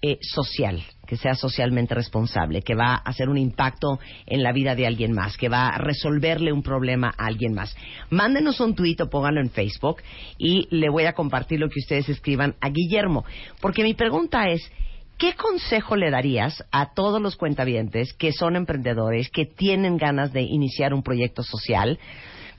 eh, 0.07 0.19
social, 0.21 0.83
que 1.07 1.17
sea 1.17 1.35
socialmente 1.35 1.95
responsable, 1.95 2.61
que 2.61 2.75
va 2.75 2.93
a 2.93 3.09
hacer 3.09 3.31
un 3.31 3.39
impacto 3.39 3.99
en 4.27 4.43
la 4.43 4.53
vida 4.53 4.75
de 4.75 4.87
alguien 4.87 5.13
más, 5.13 5.39
que 5.39 5.49
va 5.49 5.69
a 5.69 5.79
resolverle 5.79 6.53
un 6.53 6.63
problema 6.63 7.15
a 7.17 7.25
alguien 7.25 7.55
más? 7.55 7.75
Mándenos 8.11 8.61
un 8.61 8.75
tuit 8.75 9.01
o 9.01 9.09
pónganlo 9.09 9.41
en 9.41 9.49
Facebook 9.49 10.03
y 10.37 10.69
le 10.69 10.91
voy 10.91 11.07
a 11.07 11.15
compartir 11.15 11.59
lo 11.59 11.71
que 11.71 11.81
ustedes 11.81 12.11
escriban 12.11 12.55
a 12.61 12.69
Guillermo. 12.69 13.25
Porque 13.63 13.83
mi 13.83 13.95
pregunta 13.95 14.51
es, 14.51 14.71
¿Qué 15.17 15.35
consejo 15.35 15.97
le 15.97 16.11
darías 16.11 16.65
a 16.73 16.93
todos 16.93 17.23
los 17.23 17.37
cuentavientes 17.37 18.13
que 18.13 18.33
son 18.33 18.57
emprendedores, 18.57 19.31
que 19.31 19.47
tienen 19.47 19.97
ganas 19.97 20.33
de 20.33 20.43
iniciar 20.43 20.93
un 20.93 21.05
proyecto 21.05 21.45
social, 21.45 22.01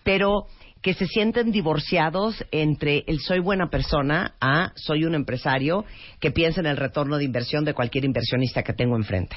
pero 0.04 0.48
que 0.86 0.94
se 0.94 1.08
sienten 1.08 1.52
divorciados 1.52 2.46
entre 2.52 3.04
el 3.08 3.20
soy 3.20 3.40
buena 3.40 3.72
persona 3.72 4.36
a 4.40 4.72
soy 4.76 5.04
un 5.04 5.16
empresario 5.16 5.84
que 6.20 6.30
piensa 6.30 6.60
en 6.60 6.68
el 6.68 6.78
retorno 6.78 7.18
de 7.18 7.24
inversión 7.24 7.66
de 7.66 7.74
cualquier 7.74 8.06
inversionista 8.06 8.62
que 8.62 8.72
tengo 8.72 8.96
enfrente? 8.96 9.36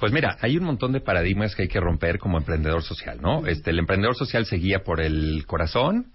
Pues 0.00 0.12
mira, 0.12 0.38
hay 0.40 0.56
un 0.56 0.64
montón 0.64 0.92
de 0.92 1.02
paradigmas 1.02 1.54
que 1.54 1.64
hay 1.64 1.68
que 1.68 1.78
romper 1.78 2.18
como 2.18 2.38
emprendedor 2.38 2.82
social, 2.82 3.20
¿no? 3.20 3.46
Este, 3.46 3.68
el 3.70 3.80
emprendedor 3.80 4.16
social 4.16 4.46
se 4.46 4.56
guía 4.56 4.78
por 4.78 5.02
el 5.02 5.44
corazón 5.44 6.06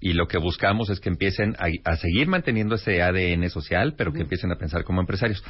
y 0.00 0.12
lo 0.12 0.28
que 0.28 0.38
buscamos 0.38 0.90
es 0.90 1.00
que 1.00 1.08
empiecen 1.08 1.56
a, 1.58 1.66
a 1.90 1.96
seguir 1.96 2.28
manteniendo 2.28 2.76
ese 2.76 3.02
ADN 3.02 3.50
social, 3.50 3.94
pero 3.98 4.12
que 4.12 4.20
empiecen 4.20 4.52
a 4.52 4.56
pensar 4.56 4.84
como 4.84 5.00
empresarios. 5.00 5.42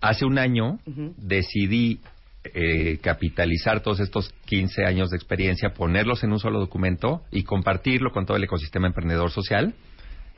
Hace 0.00 0.24
un 0.26 0.38
año 0.38 0.78
decidí 1.16 1.98
eh, 2.54 2.98
capitalizar 3.00 3.80
todos 3.82 4.00
estos 4.00 4.32
15 4.46 4.84
años 4.84 5.10
de 5.10 5.16
experiencia, 5.16 5.74
ponerlos 5.74 6.24
en 6.24 6.32
un 6.32 6.38
solo 6.38 6.58
documento 6.58 7.22
y 7.30 7.44
compartirlo 7.44 8.12
con 8.12 8.26
todo 8.26 8.36
el 8.36 8.44
ecosistema 8.44 8.86
emprendedor 8.86 9.30
social. 9.30 9.74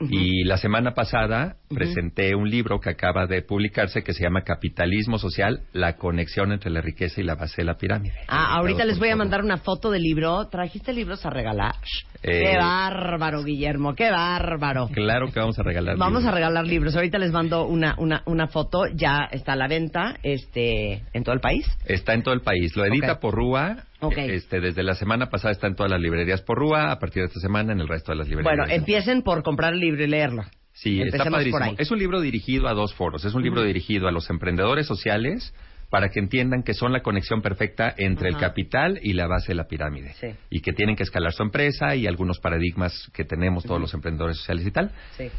Y 0.01 0.43
la 0.45 0.57
semana 0.57 0.93
pasada 0.93 1.57
presenté 1.69 2.33
un 2.35 2.49
libro 2.49 2.79
que 2.79 2.89
acaba 2.89 3.27
de 3.27 3.41
publicarse 3.41 4.01
que 4.03 4.13
se 4.13 4.23
llama 4.23 4.43
Capitalismo 4.43 5.17
Social, 5.19 5.61
la 5.73 5.97
conexión 5.97 6.51
entre 6.51 6.69
la 6.71 6.81
riqueza 6.81 7.19
y 7.19 7.23
la 7.23 7.35
base 7.35 7.55
de 7.57 7.65
la 7.65 7.75
pirámide. 7.77 8.13
Ah, 8.27 8.55
ahorita 8.57 8.85
les 8.85 8.97
voy 8.97 9.09
a 9.09 9.15
mandar 9.15 9.43
una 9.43 9.57
foto 9.57 9.91
del 9.91 10.01
libro. 10.03 10.47
¿Trajiste 10.47 10.93
libros 10.93 11.25
a 11.25 11.29
regalar? 11.29 11.75
Eh, 12.23 12.51
¡Qué 12.51 12.57
bárbaro, 12.57 13.43
Guillermo! 13.43 13.93
¡Qué 13.95 14.09
bárbaro! 14.09 14.87
Claro 14.93 15.31
que 15.31 15.39
vamos 15.39 15.57
a 15.59 15.63
regalar. 15.63 15.97
Vamos 15.97 16.19
a 16.19 16.27
libros. 16.27 16.35
regalar 16.35 16.65
libros. 16.67 16.95
Ahorita 16.95 17.17
les 17.17 17.31
mando 17.31 17.65
una, 17.65 17.95
una, 17.97 18.23
una 18.25 18.47
foto. 18.47 18.83
Ya 18.93 19.27
está 19.31 19.53
a 19.53 19.55
la 19.55 19.67
venta 19.67 20.15
este, 20.23 21.03
en 21.13 21.23
todo 21.23 21.33
el 21.35 21.41
país. 21.41 21.65
Está 21.85 22.13
en 22.13 22.23
todo 22.23 22.33
el 22.33 22.41
país. 22.41 22.75
Lo 22.75 22.85
edita 22.85 23.13
Ok. 23.13 23.19
por 23.19 23.35
Rúa. 23.35 23.85
Ok. 24.01 24.17
Este, 24.17 24.59
desde 24.61 24.83
la 24.83 24.95
semana 24.95 25.29
pasada 25.29 25.51
está 25.51 25.67
en 25.67 25.75
todas 25.75 25.91
las 25.91 25.99
librerías 26.01 26.41
por 26.41 26.57
Rúa. 26.57 26.91
A 26.91 26.99
partir 26.99 27.21
de 27.23 27.27
esta 27.27 27.39
semana 27.39 27.73
en 27.73 27.79
el 27.81 27.87
resto 27.87 28.11
de 28.11 28.17
las 28.17 28.27
librerías. 28.29 28.55
Bueno, 28.55 28.71
empiecen 28.73 29.21
por 29.23 29.43
comprar 29.43 29.73
el 29.73 29.79
libro 29.79 30.03
y 30.03 30.07
leerlo. 30.07 30.43
Sí, 30.73 31.01
está 31.01 31.17
Empecemos 31.17 31.31
padrísimo. 31.37 31.57
por 31.59 31.63
ahí. 31.67 31.75
Es 31.77 31.91
un 31.91 31.99
libro 31.99 32.21
dirigido 32.21 32.67
a 32.69 32.73
dos 32.73 32.93
foros. 32.93 33.25
Es 33.25 33.33
un 33.33 33.43
libro 33.43 33.63
dirigido 33.63 34.07
a 34.07 34.11
los 34.11 34.29
emprendedores 34.29 34.87
sociales 34.87 35.53
para 35.89 36.09
que 36.09 36.19
entiendan 36.19 36.61
que 36.63 36.73
son 36.75 36.93
la 36.93 37.01
conexión 37.01 37.41
perfecta 37.41 37.93
entre 37.97 38.29
el 38.29 38.37
capital 38.37 38.99
y 39.01 39.13
la 39.13 39.27
base 39.27 39.49
de 39.49 39.55
la 39.55 39.65
pirámide. 39.67 40.13
Sí. 40.21 40.27
Y 40.51 40.61
que 40.61 40.71
tienen 40.71 40.95
que 40.95 41.03
escalar 41.03 41.33
su 41.33 41.41
empresa 41.43 41.95
y 41.95 42.05
algunos 42.07 42.39
paradigmas 42.39 43.09
que 43.13 43.25
tenemos 43.25 43.63
todos 43.65 43.81
los 43.81 43.93
emprendedores 43.93 44.37
sociales 44.37 44.65
y 44.67 44.71
tal. 44.71 44.91
Sí. 45.17 45.29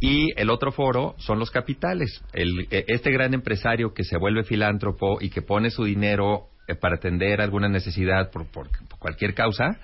Y 0.00 0.28
el 0.38 0.50
otro 0.50 0.72
foro 0.72 1.14
son 1.18 1.38
los 1.38 1.50
capitales. 1.50 2.22
El- 2.32 2.68
eh, 2.70 2.84
este 2.88 3.10
gran 3.10 3.32
empresario 3.34 3.94
que 3.94 4.04
se 4.04 4.16
vuelve 4.18 4.44
filántropo 4.44 5.18
y 5.20 5.30
que 5.30 5.40
pone 5.42 5.70
su 5.70 5.84
dinero 5.84 6.48
eh, 6.66 6.74
para 6.74 6.96
atender 6.96 7.40
alguna 7.40 7.68
necesidad 7.68 8.30
por, 8.30 8.46
por- 8.46 8.68
por 8.88 8.98
cualquier 8.98 9.34
causa, 9.34 9.78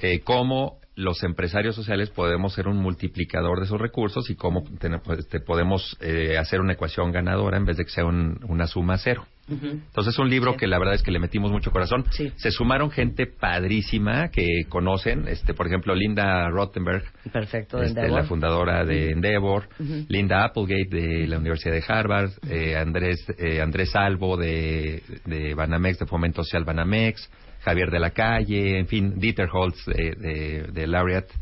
eh, 0.00 0.20
cómo 0.20 0.78
los 0.96 1.22
empresarios 1.24 1.74
sociales 1.74 2.10
podemos 2.10 2.52
ser 2.54 2.68
un 2.68 2.76
multiplicador 2.76 3.58
de 3.58 3.64
esos 3.66 3.80
recursos 3.80 4.30
y 4.30 4.36
cómo 4.36 4.64
pues, 5.04 5.18
este, 5.20 5.40
podemos 5.40 5.96
eh, 6.00 6.38
hacer 6.38 6.60
una 6.60 6.74
ecuación 6.74 7.10
ganadora 7.10 7.56
en 7.56 7.64
vez 7.64 7.76
de 7.78 7.84
que 7.84 7.90
sea 7.90 8.04
un- 8.04 8.38
una 8.48 8.66
suma 8.66 8.96
cero. 8.98 9.26
Entonces 9.48 10.14
es 10.14 10.18
un 10.18 10.30
libro 10.30 10.52
Sí. 10.52 10.58
que 10.58 10.66
la 10.66 10.78
verdad 10.78 10.94
es 10.94 11.02
que 11.02 11.10
le 11.10 11.18
metimos 11.18 11.50
mucho 11.52 11.70
corazón. 11.70 12.04
Sí. 12.10 12.32
Se 12.36 12.50
sumaron 12.50 12.90
gente 12.90 13.26
padrísima 13.26 14.28
que 14.30 14.64
conocen, 14.68 15.28
este, 15.28 15.54
por 15.54 15.66
ejemplo, 15.66 15.94
Linda 15.94 16.48
Rottenberg, 16.48 17.04
Perfecto. 17.32 17.78
de 17.78 17.86
este, 17.86 18.08
la 18.08 18.24
fundadora 18.24 18.84
de 18.84 19.10
Endeavor. 19.10 19.68
Linda 20.08 20.44
Applegate 20.44 20.88
de 20.90 21.26
la 21.26 21.38
Universidad 21.38 21.74
de 21.74 21.84
Harvard, 21.86 22.30
eh, 22.48 22.76
Andrés 22.76 23.24
eh, 23.38 23.60
Andrés 23.60 23.90
Salvo 23.90 24.36
de, 24.36 25.02
de 25.26 25.54
Banamex, 25.54 25.98
de 25.98 26.06
Fomento 26.06 26.42
Social 26.42 26.64
Banamex, 26.64 27.28
Javier 27.62 27.90
de 27.90 27.98
la 28.00 28.10
Calle, 28.10 28.78
en 28.78 28.86
fin, 28.86 29.18
Dieter 29.18 29.48
Holtz 29.52 29.84
de, 29.86 30.14
de, 30.18 30.66
de 30.72 30.86
Laureate, 30.86 31.32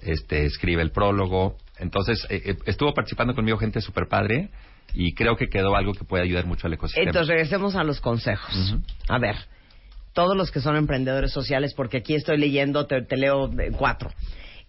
este, 0.00 0.44
escribe 0.46 0.82
el 0.82 0.90
prólogo. 0.90 1.56
Entonces, 1.78 2.26
eh, 2.30 2.42
eh, 2.44 2.56
estuvo 2.66 2.92
participando 2.94 3.34
conmigo 3.34 3.58
gente 3.58 3.80
súper 3.80 4.08
padre 4.08 4.50
y 4.94 5.14
creo 5.14 5.36
que 5.36 5.48
quedó 5.48 5.76
algo 5.76 5.92
que 5.92 6.04
puede 6.04 6.24
ayudar 6.24 6.46
mucho 6.46 6.66
al 6.66 6.72
ecosistema. 6.72 7.06
Entonces 7.06 7.28
regresemos 7.28 7.74
a 7.74 7.84
los 7.84 8.00
consejos. 8.00 8.76
A 9.08 9.18
ver, 9.18 9.36
todos 10.12 10.36
los 10.36 10.50
que 10.50 10.60
son 10.60 10.76
emprendedores 10.76 11.32
sociales, 11.32 11.74
porque 11.74 11.98
aquí 11.98 12.14
estoy 12.14 12.38
leyendo, 12.38 12.86
te, 12.86 13.02
te 13.02 13.16
leo 13.16 13.50
eh, 13.60 13.70
cuatro. 13.76 14.10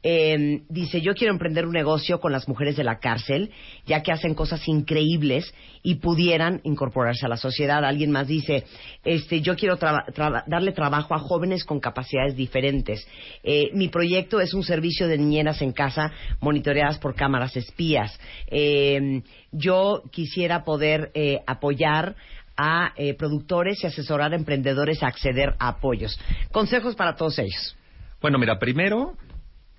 Eh, 0.03 0.61
dice, 0.69 1.01
yo 1.01 1.15
quiero 1.15 1.33
emprender 1.33 1.65
un 1.65 1.73
negocio 1.73 2.19
con 2.19 2.31
las 2.31 2.47
mujeres 2.47 2.77
de 2.77 2.83
la 2.83 2.99
cárcel, 2.99 3.51
ya 3.85 4.03
que 4.03 4.11
hacen 4.11 4.35
cosas 4.35 4.65
increíbles 4.67 5.53
y 5.83 5.95
pudieran 5.95 6.61
incorporarse 6.63 7.25
a 7.25 7.29
la 7.29 7.37
sociedad. 7.37 7.83
Alguien 7.83 8.11
más 8.11 8.27
dice, 8.27 8.63
este, 9.03 9.41
yo 9.41 9.55
quiero 9.55 9.77
traba- 9.77 10.43
darle 10.47 10.71
trabajo 10.71 11.15
a 11.15 11.19
jóvenes 11.19 11.65
con 11.65 11.79
capacidades 11.79 12.35
diferentes. 12.35 13.07
Eh, 13.43 13.69
mi 13.73 13.89
proyecto 13.89 14.39
es 14.39 14.53
un 14.53 14.63
servicio 14.63 15.07
de 15.07 15.17
niñeras 15.17 15.61
en 15.61 15.71
casa 15.73 16.11
monitoreadas 16.41 16.99
por 16.99 17.15
cámaras 17.15 17.57
espías. 17.57 18.17
Eh, 18.47 19.23
yo 19.51 20.03
quisiera 20.11 20.63
poder 20.63 21.11
eh, 21.15 21.39
apoyar 21.47 22.15
a 22.55 22.93
eh, 22.95 23.13
productores 23.13 23.83
y 23.83 23.87
asesorar 23.87 24.33
a 24.33 24.35
emprendedores 24.35 25.03
a 25.03 25.07
acceder 25.07 25.55
a 25.59 25.69
apoyos. 25.69 26.19
Consejos 26.51 26.95
para 26.95 27.15
todos 27.15 27.37
ellos. 27.39 27.75
Bueno, 28.19 28.39
mira, 28.39 28.57
primero, 28.57 29.13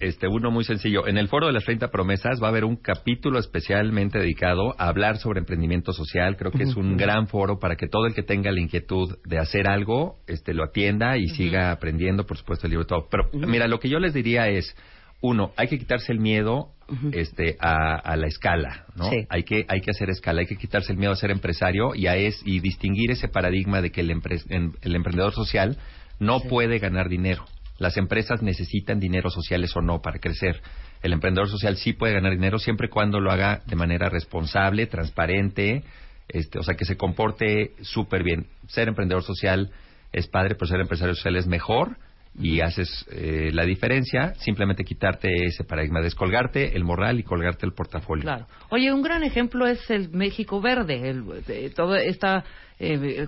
este, 0.00 0.28
uno 0.28 0.50
muy 0.50 0.64
sencillo. 0.64 1.06
En 1.08 1.18
el 1.18 1.28
foro 1.28 1.46
de 1.48 1.52
las 1.52 1.64
30 1.64 1.88
promesas 1.90 2.40
va 2.42 2.46
a 2.46 2.50
haber 2.50 2.64
un 2.64 2.76
capítulo 2.76 3.38
especialmente 3.38 4.18
dedicado 4.18 4.74
a 4.78 4.88
hablar 4.88 5.18
sobre 5.18 5.40
emprendimiento 5.40 5.92
social. 5.92 6.36
Creo 6.36 6.52
que 6.52 6.62
es 6.62 6.76
un 6.76 6.96
gran 6.96 7.26
foro 7.26 7.58
para 7.58 7.76
que 7.76 7.88
todo 7.88 8.06
el 8.06 8.14
que 8.14 8.22
tenga 8.22 8.52
la 8.52 8.60
inquietud 8.60 9.16
de 9.24 9.38
hacer 9.38 9.68
algo, 9.68 10.18
este, 10.26 10.54
lo 10.54 10.64
atienda 10.64 11.16
y 11.16 11.28
siga 11.28 11.72
aprendiendo, 11.72 12.26
por 12.26 12.36
supuesto, 12.36 12.66
el 12.66 12.70
libro 12.70 12.84
y 12.84 12.88
todo. 12.88 13.08
Pero, 13.10 13.28
mira, 13.48 13.66
lo 13.66 13.80
que 13.80 13.88
yo 13.88 13.98
les 13.98 14.14
diría 14.14 14.48
es, 14.48 14.74
uno, 15.20 15.50
hay 15.56 15.66
que 15.66 15.78
quitarse 15.78 16.12
el 16.12 16.20
miedo 16.20 16.68
este, 17.12 17.56
a, 17.60 17.96
a 17.96 18.16
la 18.16 18.28
escala, 18.28 18.86
¿no? 18.96 19.10
Sí. 19.10 19.26
Hay 19.28 19.42
que 19.42 19.66
hay 19.68 19.80
que 19.82 19.90
hacer 19.90 20.08
escala, 20.10 20.40
hay 20.40 20.46
que 20.46 20.56
quitarse 20.56 20.92
el 20.92 20.98
miedo 20.98 21.12
a 21.12 21.16
ser 21.16 21.30
empresario 21.32 21.94
y 21.94 22.06
a 22.06 22.16
es 22.16 22.40
y 22.46 22.60
distinguir 22.60 23.10
ese 23.10 23.28
paradigma 23.28 23.82
de 23.82 23.90
que 23.90 24.00
el, 24.00 24.10
empre- 24.10 24.42
em- 24.48 24.72
el 24.80 24.94
emprendedor 24.94 25.32
social 25.34 25.76
no 26.20 26.40
puede 26.40 26.78
ganar 26.78 27.08
dinero. 27.08 27.44
Las 27.78 27.96
empresas 27.96 28.42
necesitan 28.42 28.98
dinero 29.00 29.30
sociales 29.30 29.74
o 29.76 29.80
no 29.80 30.00
para 30.02 30.18
crecer. 30.18 30.60
el 31.02 31.12
emprendedor 31.12 31.48
social 31.48 31.76
sí 31.76 31.92
puede 31.92 32.14
ganar 32.14 32.32
dinero 32.32 32.58
siempre 32.58 32.88
y 32.88 32.90
cuando 32.90 33.20
lo 33.20 33.30
haga 33.30 33.62
de 33.66 33.76
manera 33.76 34.08
responsable, 34.08 34.86
transparente, 34.86 35.84
este, 36.28 36.58
o 36.58 36.62
sea, 36.62 36.74
que 36.74 36.84
se 36.84 36.96
comporte 36.96 37.72
súper 37.82 38.22
bien. 38.24 38.46
Ser 38.66 38.88
emprendedor 38.88 39.22
social 39.22 39.70
es 40.12 40.26
padre, 40.26 40.54
pero 40.56 40.66
ser 40.66 40.80
empresario 40.80 41.14
social 41.14 41.36
es 41.36 41.46
mejor 41.46 41.96
y 42.40 42.60
haces 42.60 43.06
eh, 43.10 43.50
la 43.52 43.64
diferencia, 43.64 44.34
simplemente 44.40 44.84
quitarte 44.84 45.28
ese 45.46 45.64
paradigma, 45.64 46.00
descolgarte 46.00 46.76
el 46.76 46.84
morral 46.84 47.18
y 47.18 47.22
colgarte 47.22 47.64
el 47.66 47.72
portafolio. 47.72 48.22
Claro. 48.22 48.46
Oye, 48.70 48.92
un 48.92 49.02
gran 49.02 49.22
ejemplo 49.24 49.66
es 49.66 49.88
el 49.90 50.10
México 50.10 50.60
Verde, 50.60 51.08
el, 51.10 51.24
de- 51.46 51.70
todo 51.70 51.94
este 51.96 52.26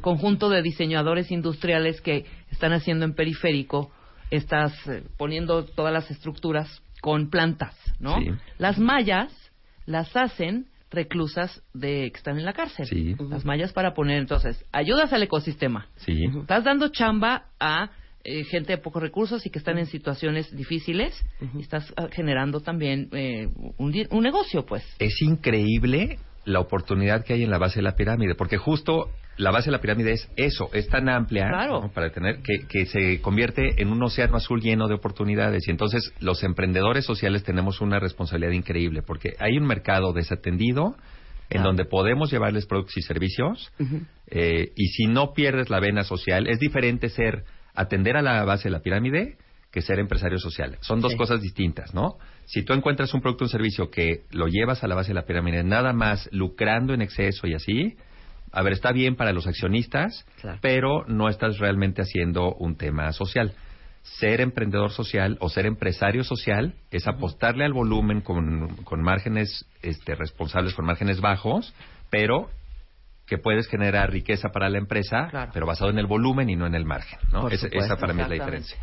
conjunto 0.01 0.49
de 0.49 0.63
diseñadores 0.63 1.31
industriales 1.31 2.01
que 2.01 2.25
están 2.51 2.73
haciendo 2.73 3.05
en 3.05 3.15
periférico, 3.15 3.91
estás 4.31 4.73
eh, 4.87 5.03
poniendo 5.17 5.65
todas 5.65 5.93
las 5.93 6.11
estructuras 6.11 6.83
con 7.01 7.31
plantas, 7.31 7.75
¿no? 7.99 8.19
Sí. 8.19 8.31
Las 8.59 8.79
mallas 8.79 9.33
las 9.87 10.15
hacen 10.17 10.67
reclusas 10.91 11.63
de 11.73 12.11
que 12.11 12.17
están 12.19 12.39
en 12.39 12.45
la 12.45 12.53
cárcel. 12.53 12.87
Sí. 12.87 13.17
Las 13.29 13.45
mallas 13.45 13.73
para 13.73 13.95
poner, 13.95 14.19
entonces, 14.19 14.65
ayudas 14.73 15.13
al 15.13 15.23
ecosistema. 15.23 15.87
Sí. 15.97 16.25
Estás 16.41 16.65
dando 16.65 16.89
chamba 16.89 17.47
a 17.59 17.91
eh, 18.23 18.45
gente 18.45 18.73
de 18.73 18.79
pocos 18.79 19.03
recursos 19.03 19.47
y 19.47 19.51
que 19.51 19.59
están 19.59 19.79
en 19.79 19.87
situaciones 19.87 20.55
difíciles 20.55 21.19
y 21.55 21.63
estás 21.63 21.93
ah, 21.97 22.09
generando 22.11 22.61
también 22.61 23.09
eh, 23.13 23.49
un, 23.79 23.95
un 24.11 24.23
negocio, 24.23 24.67
pues. 24.67 24.85
es 24.99 25.23
increíble 25.23 26.19
la 26.45 26.61
oportunidad 26.61 27.25
que 27.25 27.35
hay 27.35 27.43
en 27.45 27.51
la 27.51 27.59
base 27.59 27.77
de 27.81 27.83
la 27.83 27.97
pirámide, 27.97 28.35
porque 28.35 28.57
justo 28.57 29.11
la 29.37 29.51
base 29.51 29.67
de 29.67 29.73
la 29.73 29.81
pirámide 29.81 30.13
es 30.13 30.29
eso, 30.37 30.69
es 30.73 30.89
tan 30.89 31.09
amplia 31.09 31.49
Claro. 31.49 31.81
¿no? 31.83 31.93
para 31.93 32.11
tener 32.11 32.41
que, 32.43 32.67
que 32.69 32.87
se 32.87 33.21
convierte 33.23 33.81
en 33.81 33.89
un 33.89 34.03
océano 34.03 34.37
azul 34.37 34.61
lleno 34.61 34.87
de 34.89 34.95
oportunidades. 34.95 35.67
Y 35.67 35.71
entonces 35.71 36.13
los 36.21 36.43
emprendedores 36.43 37.05
sociales 37.05 37.43
tenemos 37.43 37.81
una 37.81 37.99
responsabilidad 38.01 38.53
increíble, 38.53 39.03
porque 39.03 39.35
hay 39.39 39.57
un 39.57 39.67
mercado 39.67 40.13
desatendido 40.13 40.95
en 41.49 41.63
donde 41.65 41.85
podemos 41.85 42.31
llevarles 42.31 42.65
productos 42.67 42.97
y 42.99 43.03
servicios, 43.03 43.73
eh, 44.29 44.71
y 44.77 44.87
si 44.89 45.07
no 45.07 45.33
pierdes 45.33 45.69
la 45.69 45.81
vena 45.81 46.05
social, 46.05 46.47
es 46.47 46.61
diferente 46.61 47.09
ser 47.09 47.45
atender 47.75 48.17
a 48.17 48.23
la 48.23 48.45
base 48.45 48.65
de 48.69 48.71
la 48.71 48.81
pirámide 48.81 49.37
que 49.73 49.83
ser 49.83 49.99
empresario 49.99 50.39
social. 50.39 50.77
Son 50.81 51.01
dos 51.01 51.13
Sí. 51.13 51.19
cosas 51.19 51.41
distintas, 51.41 51.93
¿no? 51.95 52.19
Si 52.53 52.65
tú 52.65 52.73
encuentras 52.73 53.15
un 53.15 53.21
producto 53.21 53.45
o 53.45 53.47
un 53.47 53.51
servicio 53.51 53.91
que 53.91 54.25
lo 54.31 54.47
llevas 54.49 54.83
a 54.83 54.89
la 54.89 54.97
base 54.97 55.09
de 55.09 55.15
la 55.15 55.25
pirámide, 55.25 55.63
nada 55.63 55.93
más 55.93 56.29
lucrando 56.33 56.93
en 56.93 57.01
exceso 57.01 57.47
y 57.47 57.55
así, 57.55 57.97
a 58.51 58.63
ver, 58.63 58.73
está 58.73 58.91
bien 58.91 59.15
para 59.15 59.33
los 59.33 59.47
accionistas, 59.47 60.27
Claro. 60.41 60.59
pero 60.61 61.05
no 61.07 61.29
estás 61.29 61.59
realmente 61.59 62.03
haciendo 62.03 62.53
un 62.55 62.75
tema 62.77 63.13
social. 63.13 63.53
Ser 64.03 64.41
emprendedor 64.41 64.91
social 64.91 65.37
o 65.41 65.49
ser 65.49 65.67
empresario 65.67 66.25
social 66.25 66.75
es 66.91 67.07
apostarle 67.07 67.65
al 67.65 67.73
volumen 67.73 68.21
con, 68.21 68.75
con 68.83 69.01
márgenes 69.01 69.65
este, 69.83 70.17
responsables, 70.17 70.75
con 70.75 70.87
márgenes 70.87 71.21
bajos, 71.21 71.73
pero 72.11 72.51
que 73.27 73.39
puedes 73.39 73.69
generar 73.69 74.11
riqueza 74.11 74.49
para 74.49 74.69
la 74.69 74.79
empresa, 74.79 75.29
Claro. 75.31 75.53
pero 75.55 75.67
basado 75.67 75.91
en 75.93 75.99
el 76.01 76.07
volumen 76.07 76.51
y 76.51 76.57
no 76.57 76.67
en 76.67 76.75
el 76.75 76.85
margen. 76.85 77.21
¿no? 77.31 77.43
Por 77.43 77.53
Esa- 77.55 77.69
para 77.97 78.13
mí 78.13 78.23
es 78.23 78.29
la 78.29 78.35
diferencia. 78.35 78.77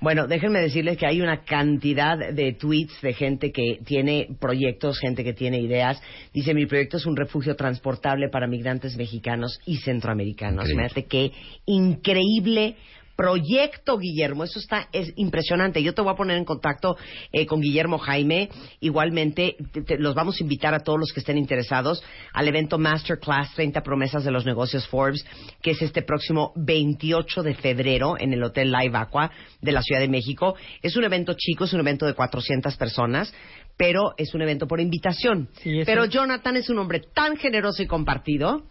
Bueno, 0.00 0.28
déjenme 0.28 0.60
decirles 0.60 0.96
que 0.96 1.06
hay 1.06 1.20
una 1.20 1.42
cantidad 1.44 2.16
de 2.16 2.52
tweets 2.52 3.00
de 3.02 3.14
gente 3.14 3.50
que 3.50 3.80
tiene 3.84 4.28
proyectos, 4.38 5.00
gente 5.00 5.24
que 5.24 5.32
tiene 5.32 5.58
ideas. 5.60 6.00
Dice, 6.32 6.54
mi 6.54 6.66
proyecto 6.66 6.98
es 6.98 7.06
un 7.06 7.16
refugio 7.16 7.56
transportable 7.56 8.28
para 8.28 8.46
migrantes 8.46 8.96
mexicanos 8.96 9.58
y 9.66 9.78
centroamericanos. 9.78 10.68
Increíble. 10.70 11.06
Qué 11.08 11.32
increíble 11.66 12.76
proyecto, 13.18 13.98
Guillermo. 13.98 14.44
Eso 14.44 14.60
está 14.60 14.88
es 14.92 15.12
impresionante. 15.16 15.82
Yo 15.82 15.92
te 15.92 16.00
voy 16.02 16.12
a 16.12 16.16
poner 16.16 16.36
en 16.38 16.44
contacto 16.44 16.96
eh, 17.32 17.46
con 17.46 17.60
Guillermo 17.60 17.98
Jaime. 17.98 18.48
Igualmente, 18.78 19.56
te- 19.72 19.82
te- 19.82 19.98
los 19.98 20.14
vamos 20.14 20.38
a 20.38 20.42
invitar 20.44 20.72
a 20.72 20.78
todos 20.84 21.00
los 21.00 21.12
que 21.12 21.18
estén 21.18 21.36
interesados 21.36 22.00
al 22.32 22.46
evento 22.46 22.78
Masterclass 22.78 23.54
30 23.56 23.82
promesas 23.82 24.22
de 24.22 24.30
los 24.30 24.46
negocios 24.46 24.86
Forbes, 24.86 25.26
que 25.60 25.72
es 25.72 25.82
este 25.82 26.02
próximo 26.02 26.52
28 26.54 27.42
de 27.42 27.54
febrero 27.56 28.14
en 28.16 28.32
el 28.32 28.42
Hotel 28.44 28.70
Live 28.70 28.96
Aqua 28.96 29.32
de 29.60 29.72
la 29.72 29.82
Ciudad 29.82 30.00
de 30.00 30.06
México. 30.08 30.54
Es 30.80 30.94
un 30.96 31.02
evento 31.02 31.34
chico, 31.36 31.64
es 31.64 31.72
un 31.72 31.80
evento 31.80 32.06
de 32.06 32.14
400 32.14 32.76
personas, 32.76 33.34
pero 33.76 34.14
es 34.16 34.32
un 34.32 34.42
evento 34.42 34.68
por 34.68 34.80
invitación. 34.80 35.48
Sí, 35.62 35.82
pero 35.84 36.04
Jonathan 36.04 36.54
es 36.54 36.70
un 36.70 36.78
hombre 36.78 37.00
tan 37.12 37.36
generoso 37.36 37.82
y 37.82 37.88
compartido. 37.88 38.62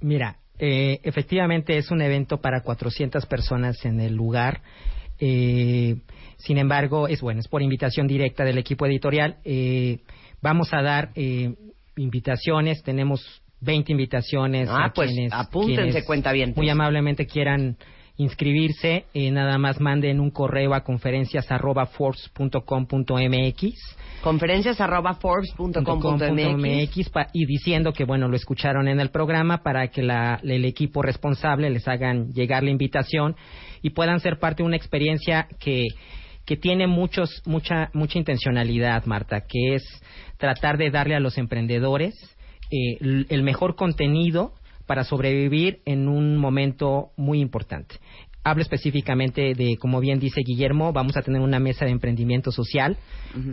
Mira, 0.00 0.36
eh, 0.60 1.00
efectivamente 1.04 1.76
es 1.78 1.90
un 1.90 2.02
evento 2.02 2.40
para 2.40 2.60
400 2.62 3.26
personas 3.26 3.84
en 3.84 3.98
el 4.00 4.14
lugar. 4.14 4.60
Eh, 5.18 5.96
sin 6.36 6.58
embargo, 6.58 7.08
es 7.08 7.20
bueno, 7.20 7.40
es 7.40 7.48
por 7.48 7.62
invitación 7.62 8.06
directa 8.06 8.44
del 8.44 8.58
equipo 8.58 8.86
editorial. 8.86 9.36
Eh, 9.44 9.98
vamos 10.40 10.72
a 10.72 10.82
dar 10.82 11.10
eh, 11.14 11.54
invitaciones, 11.96 12.82
tenemos 12.82 13.42
20 13.60 13.92
invitaciones. 13.92 14.68
Ah, 14.70 14.86
a 14.86 14.92
pues, 14.92 15.10
quienes- 15.10 15.32
apúntense, 15.32 15.82
quienes 15.82 16.04
cuentavientes. 16.04 16.56
Muy 16.56 16.68
amablemente 16.70 17.26
quieran 17.26 17.76
inscribirse, 18.22 19.06
eh, 19.14 19.30
nada 19.30 19.56
más 19.56 19.80
manden 19.80 20.20
un 20.20 20.30
correo 20.30 20.74
a 20.74 20.82
conferencias 20.84 21.50
arroba 21.50 21.86
forbes.com.mx 21.86 23.74
Conferencias 24.22 24.78
arroba 24.80 25.14
forbes.com.mx. 25.14 27.10
y 27.32 27.46
diciendo 27.46 27.92
que 27.94 28.04
bueno 28.04 28.28
lo 28.28 28.36
escucharon 28.36 28.88
en 28.88 29.00
el 29.00 29.08
programa 29.10 29.62
para 29.62 29.88
que 29.88 30.02
la- 30.02 30.38
el 30.42 30.66
equipo 30.66 31.00
responsable 31.02 31.70
les 31.70 31.88
hagan 31.88 32.28
llegar 32.32 32.62
la 32.62 32.70
invitación 32.70 33.36
y 33.80 33.90
puedan 33.90 34.20
ser 34.20 34.38
parte 34.38 34.62
de 34.62 34.66
una 34.66 34.76
experiencia 34.76 35.48
que 35.58 35.86
que 36.44 36.56
tiene 36.56 36.86
muchos 36.86 37.42
mucha 37.46 37.90
mucha 37.94 38.18
intencionalidad 38.18 39.06
Marta 39.06 39.42
que 39.48 39.76
es 39.76 39.82
tratar 40.36 40.76
de 40.76 40.90
darle 40.90 41.14
a 41.14 41.20
los 41.20 41.38
emprendedores 41.38 42.14
eh, 42.70 42.98
el 43.30 43.42
mejor 43.42 43.76
contenido 43.76 44.52
para 44.90 45.04
sobrevivir 45.04 45.82
en 45.84 46.08
un 46.08 46.36
momento 46.36 47.12
muy 47.16 47.38
importante 47.38 48.00
hablo 48.42 48.62
específicamente 48.62 49.54
de, 49.54 49.76
como 49.76 50.00
bien 50.00 50.18
dice 50.18 50.40
Guillermo, 50.44 50.92
vamos 50.92 51.16
a 51.16 51.22
tener 51.22 51.40
una 51.42 51.60
mesa 51.60 51.84
de 51.84 51.92
emprendimiento 51.92 52.50
social. 52.50 52.96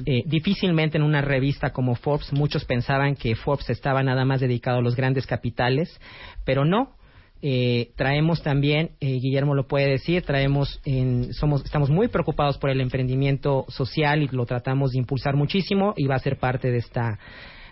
Eh, 0.08 0.24
difícilmente 0.26 0.98
en 0.98 1.04
una 1.04 1.22
revista 1.22 1.72
como 1.72 1.94
Forbes 1.94 2.34
muchos 2.34 2.66
pensaban 2.66 3.16
que 3.16 3.36
Forbes 3.36 3.70
estaba 3.70 4.02
nada 4.02 4.26
más 4.26 4.40
dedicado 4.40 4.80
a 4.80 4.82
los 4.82 4.96
grandes 4.96 5.28
capitales, 5.28 6.00
pero 6.44 6.66
no. 6.66 6.96
Eh, 7.44 7.92
traemos 7.96 8.42
también, 8.42 8.92
eh, 9.00 9.20
Guillermo 9.22 9.54
lo 9.54 9.68
puede 9.68 9.92
decir, 9.92 10.24
traemos, 10.24 10.82
en, 10.86 11.34
somos, 11.34 11.64
estamos 11.64 11.92
muy 11.92 12.08
preocupados 12.08 12.58
por 12.58 12.72
el 12.72 12.82
emprendimiento 12.82 13.66
social 13.68 14.24
y 14.24 14.28
lo 14.30 14.48
tratamos 14.48 14.92
de 14.92 14.98
impulsar 14.98 15.36
muchísimo 15.36 15.94
y 15.98 16.08
va 16.08 16.16
a 16.16 16.20
ser 16.20 16.40
parte 16.40 16.72
de 16.72 16.78
esta 16.78 17.20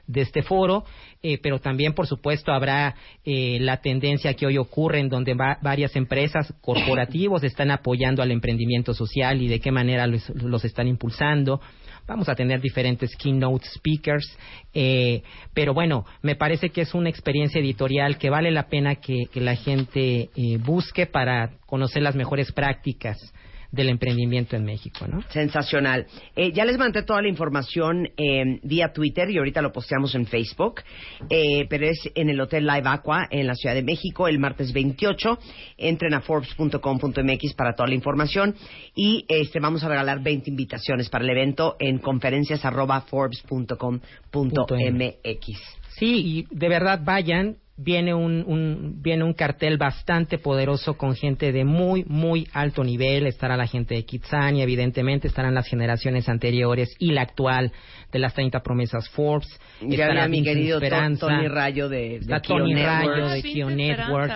de 0.08 0.22
este 0.22 0.44
foro, 0.44 0.84
eh, 1.24 1.40
pero 1.42 1.60
también, 1.60 1.94
por 1.94 2.08
supuesto, 2.08 2.52
habrá 2.52 2.96
eh, 3.24 3.58
la 3.62 3.78
tendencia 3.78 4.34
que 4.34 4.46
hoy 4.46 4.58
ocurre 4.58 5.00
en 5.00 5.10
donde 5.10 5.34
va- 5.34 5.58
varias 5.62 5.96
empresas 5.96 6.54
corporativos 6.62 7.44
están 7.44 7.72
apoyando 7.72 8.22
al 8.22 8.32
emprendimiento 8.32 8.94
social 8.94 9.42
y 9.42 9.48
de 9.48 9.60
qué 9.60 9.72
manera 9.72 10.08
los, 10.08 10.30
los 10.30 10.64
están 10.66 10.88
impulsando. 10.88 11.62
Vamos 12.08 12.30
a 12.30 12.36
tener 12.36 12.62
diferentes 12.62 13.16
keynote 13.16 13.66
speakers, 13.66 14.38
eh, 14.76 15.24
pero 15.56 15.74
bueno, 15.74 16.06
me 16.22 16.36
parece 16.36 16.70
que 16.70 16.82
es 16.82 16.94
una 16.94 17.10
experiencia 17.10 17.60
editorial 17.60 18.20
que 18.20 18.30
vale 18.30 18.52
la 18.52 18.68
pena 18.68 18.96
que, 18.96 19.28
la 19.34 19.56
gente 19.56 20.30
eh, 20.36 20.58
busque 20.64 21.08
para 21.08 21.58
conocer 21.66 22.04
las 22.04 22.16
mejores 22.16 22.52
prácticas 22.52 23.18
del 23.76 23.90
emprendimiento 23.90 24.56
en 24.56 24.64
México, 24.64 25.06
¿no? 25.08 25.22
Sensacional. 25.30 26.08
Eh, 26.36 26.52
ya 26.54 26.66
les 26.66 26.78
mandé 26.78 27.04
toda 27.04 27.22
la 27.22 27.28
información 27.28 28.08
eh, 28.18 28.60
vía 28.64 28.94
Twitter 28.94 29.30
y 29.30 29.38
ahorita 29.38 29.62
lo 29.62 29.72
posteamos 29.72 30.16
en 30.16 30.26
Facebook, 30.26 30.82
eh, 31.30 31.66
pero 31.70 31.86
es 31.86 32.10
en 32.16 32.30
el 32.30 32.40
Hotel 32.40 32.66
Live 32.66 32.84
Aqua 32.86 33.28
en 33.30 33.48
la 33.48 33.56
Ciudad 33.56 33.76
de 33.76 33.84
México 33.84 34.28
el 34.28 34.40
martes 34.40 34.72
28. 34.74 35.38
Entren 35.78 36.14
a 36.14 36.22
forbes.com.mx 36.22 37.54
para 37.54 37.76
toda 37.76 37.90
la 37.90 37.96
información 37.96 38.56
y 38.96 39.26
este 39.28 39.60
vamos 39.60 39.84
a 39.84 39.90
regalar 39.90 40.24
20 40.24 40.50
invitaciones 40.50 41.10
para 41.10 41.26
el 41.26 41.30
evento 41.30 41.76
en 41.80 42.00
conferencias 42.00 42.64
arroba 42.66 43.02
forbes.com.mx. 43.02 43.86
Sí, 45.98 46.22
y 46.26 46.48
de 46.56 46.70
verdad 46.70 47.02
vayan. 47.04 47.58
Viene 47.78 48.14
un, 48.14 48.44
un- 48.48 49.02
viene 49.02 49.26
un 49.26 49.34
cartel 49.34 49.78
bastante 49.78 50.38
poderoso 50.38 50.94
con 50.98 51.14
gente 51.14 51.52
de 51.52 51.66
muy, 51.66 52.06
muy 52.08 52.48
alto 52.54 52.86
nivel. 52.86 53.28
Estará 53.28 53.58
la 53.58 53.68
gente 53.68 53.96
de 53.96 54.06
Kitsania, 54.06 54.64
evidentemente. 54.64 55.28
Estarán 55.28 55.54
las 55.54 55.68
generaciones 55.68 56.30
anteriores 56.30 56.96
y 57.00 57.12
la 57.12 57.24
actual 57.24 57.74
de 58.14 58.20
las 58.20 58.34
30 58.34 58.62
promesas 58.64 59.10
Forbes. 59.10 59.50
Ya 59.82 60.06
Estará 60.06 60.24
a 60.24 60.28
mi 60.30 60.42
querido 60.42 60.78
Esperanza. 60.78 61.28
Tony 61.28 61.50
Rayo 61.50 61.90
de, 61.90 62.20
de 62.22 62.42
Kio 62.42 62.58
Tony 62.60 62.74
Networks. 62.76 63.06
Rayo 63.20 63.28
de 63.28 63.42
Vincent 63.42 63.54
Kio 63.54 63.70
Networks. 63.70 64.34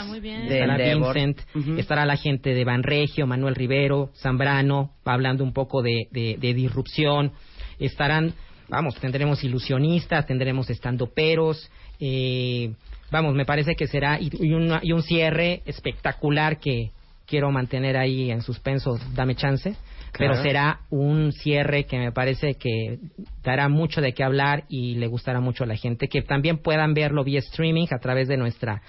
Estará. 0.50 0.78
Vincent. 0.78 1.40
Estará 1.80 2.06
la 2.06 2.18
gente 2.18 2.54
de 2.54 2.66
Banregio, 2.66 3.26
Manuel 3.26 3.56
Rivero, 3.56 4.10
Zambrano, 4.22 4.92
hablando 5.06 5.46
un 5.46 5.54
poco 5.54 5.82
de, 5.82 6.08
de, 6.12 6.36
de 6.38 6.54
disrupción. 6.54 7.32
Estarán, 7.80 8.34
vamos, 8.68 8.96
tendremos 9.00 9.42
ilusionistas, 9.46 10.26
tendremos 10.28 10.70
estandoperos. 10.70 11.72
Eh, 12.02 12.74
vamos, 13.12 13.34
me 13.36 13.46
parece 13.46 13.76
que 13.76 13.88
será. 13.88 14.20
Y, 14.20 14.30
y 14.40 14.54
una- 14.54 14.80
y 14.84 14.92
un 14.92 15.02
cierre 15.04 15.62
espectacular 15.66 16.60
que 16.60 16.92
quiero 17.28 17.52
mantener 17.52 17.98
ahí 17.98 18.32
en 18.32 18.42
suspenso. 18.42 19.00
Dame 19.14 19.36
chance. 19.36 19.76
pero 20.18 20.42
será 20.42 20.80
un 20.90 21.32
cierre 21.32 21.84
que 21.86 22.00
me 22.00 22.12
parece 22.12 22.56
que 22.56 22.98
dará 23.44 23.70
mucho 23.70 24.02
de 24.02 24.14
qué 24.14 24.24
hablar 24.24 24.64
y 24.68 24.96
le 24.96 25.06
gustará 25.06 25.40
mucho 25.40 25.64
a 25.64 25.68
la 25.68 25.76
gente. 25.76 26.08
Que 26.08 26.24
también 26.24 26.58
puedan 26.58 26.96
verlo 26.96 27.24
vía 27.24 27.38
streaming 27.40 27.86
a 27.92 28.00
través 28.00 28.28
de 28.28 28.36
nuestra 28.38 28.82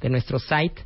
de 0.00 0.08
nuestro 0.08 0.38
site 0.38 0.82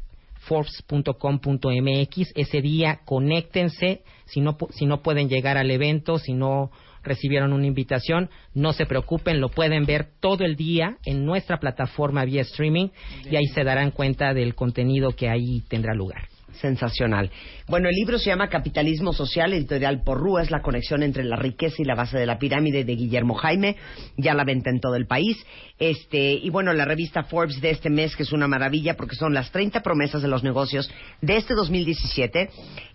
forbes.com.mx. 1.03 2.33
Ese 2.35 2.61
día 2.63 3.01
conéctense 3.05 4.03
si 4.25 4.41
no 4.41 4.57
si 4.71 4.87
no 4.87 5.03
pueden 5.03 5.29
llegar 5.29 5.59
al 5.59 5.71
evento, 5.71 6.19
si 6.19 6.33
no 6.33 6.71
recibieron 7.03 7.53
una 7.53 7.67
invitación, 7.67 8.31
no 8.55 8.73
se 8.73 8.87
preocupen, 8.87 9.41
lo 9.41 9.49
pueden 9.49 9.85
ver 9.85 10.09
todo 10.21 10.45
el 10.45 10.57
día 10.57 10.97
en 11.05 11.25
nuestra 11.25 11.59
plataforma 11.59 12.25
vía 12.25 12.43
streaming 12.43 12.89
y 13.31 13.37
ahí 13.37 13.47
se 13.55 13.65
darán 13.65 13.91
cuenta 13.91 14.35
del 14.35 14.55
contenido 14.55 15.11
que 15.13 15.29
ahí 15.29 15.63
tendrá 15.69 15.95
lugar. 15.95 16.29
Sensacional. 16.61 17.31
Bueno, 17.67 17.89
el 17.89 17.95
libro 17.95 18.19
se 18.19 18.27
llama 18.27 18.49
Capitalismo 18.49 19.13
Social, 19.13 19.53
editorial 19.53 20.03
Porrúa, 20.05 20.43
es 20.43 20.51
la 20.51 20.61
conexión 20.61 21.03
entre 21.03 21.25
la 21.25 21.37
riqueza 21.37 21.77
y 21.79 21.85
la 21.85 21.95
base 21.95 22.19
de 22.19 22.27
la 22.27 22.39
pirámide 22.39 22.85
de 22.85 22.95
Guillermo 22.95 23.35
Jaime, 23.35 23.77
ya 24.17 24.35
la 24.35 24.45
venta 24.45 24.69
en 24.69 24.81
todo 24.81 24.97
el 24.97 25.07
país. 25.07 25.37
Este, 25.79 26.35
y 26.35 26.51
bueno, 26.51 26.73
la 26.75 26.85
revista 26.85 27.25
Forbes 27.25 27.61
de 27.61 27.71
este 27.71 27.89
mes, 27.89 28.15
que 28.15 28.23
es 28.25 28.33
una 28.33 28.49
maravilla 28.49 28.97
porque 28.97 29.17
son 29.17 29.33
las 29.33 29.51
30 29.51 29.81
promesas 29.81 30.21
de 30.21 30.29
los 30.29 30.45
negocios 30.45 30.91
de 31.23 31.37
este 31.37 31.55
2017, 31.55 32.51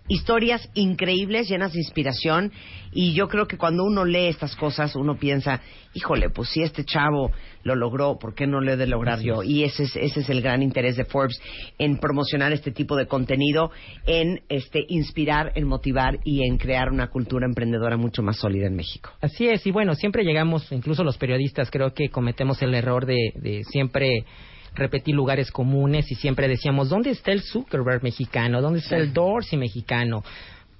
historias 0.08 0.68
increíbles, 0.74 1.48
llenas 1.48 1.72
de 1.72 1.80
inspiración, 1.80 2.52
y 2.92 3.12
yo 3.12 3.28
creo 3.28 3.46
que 3.46 3.58
cuando 3.58 3.84
uno 3.84 4.04
lee 4.04 4.26
estas 4.26 4.56
cosas, 4.56 4.96
uno 4.96 5.16
piensa, 5.16 5.60
híjole, 5.94 6.30
pues 6.30 6.48
si 6.48 6.62
este 6.62 6.84
chavo 6.84 7.30
lo 7.62 7.74
logró, 7.74 8.18
¿por 8.18 8.34
qué 8.34 8.46
no 8.46 8.60
lo 8.60 8.72
he 8.72 8.76
de 8.76 8.86
lograr 8.86 9.20
yo? 9.20 9.42
Y 9.42 9.64
ese 9.64 9.84
es, 9.84 9.96
ese 9.96 10.20
es 10.20 10.30
el 10.30 10.40
gran 10.40 10.62
interés 10.62 10.96
de 10.96 11.04
Forbes 11.04 11.40
en 11.78 11.98
promocionar 11.98 12.52
este 12.52 12.70
tipo 12.70 12.96
de 12.96 13.06
contenido, 13.06 13.70
en 14.06 14.40
este, 14.48 14.84
inspirar, 14.88 15.52
en 15.54 15.66
motivar 15.66 16.18
y 16.24 16.46
en 16.48 16.56
crear 16.56 16.90
una 16.90 17.08
cultura 17.08 17.46
emprendedora 17.46 17.96
mucho 17.96 18.22
más 18.22 18.38
sólida 18.38 18.66
en 18.66 18.74
México. 18.74 19.10
Así 19.20 19.46
es, 19.46 19.66
y 19.66 19.70
bueno, 19.70 19.94
siempre 19.94 20.24
llegamos, 20.24 20.70
incluso 20.72 21.04
los 21.04 21.18
periodistas 21.18 21.70
creo 21.70 21.92
que 21.92 22.08
cometemos 22.08 22.62
el 22.62 22.74
error 22.74 23.04
de, 23.04 23.32
de 23.36 23.64
siempre 23.64 24.24
repetir 24.74 25.14
lugares 25.14 25.50
comunes 25.50 26.10
y 26.10 26.14
siempre 26.14 26.48
decíamos, 26.48 26.88
¿dónde 26.88 27.10
está 27.10 27.32
el 27.32 27.42
Zuckerberg 27.42 28.02
mexicano? 28.02 28.60
¿Dónde 28.60 28.80
está 28.80 28.96
el 28.96 29.12
Dorsey 29.12 29.58
mexicano? 29.58 30.22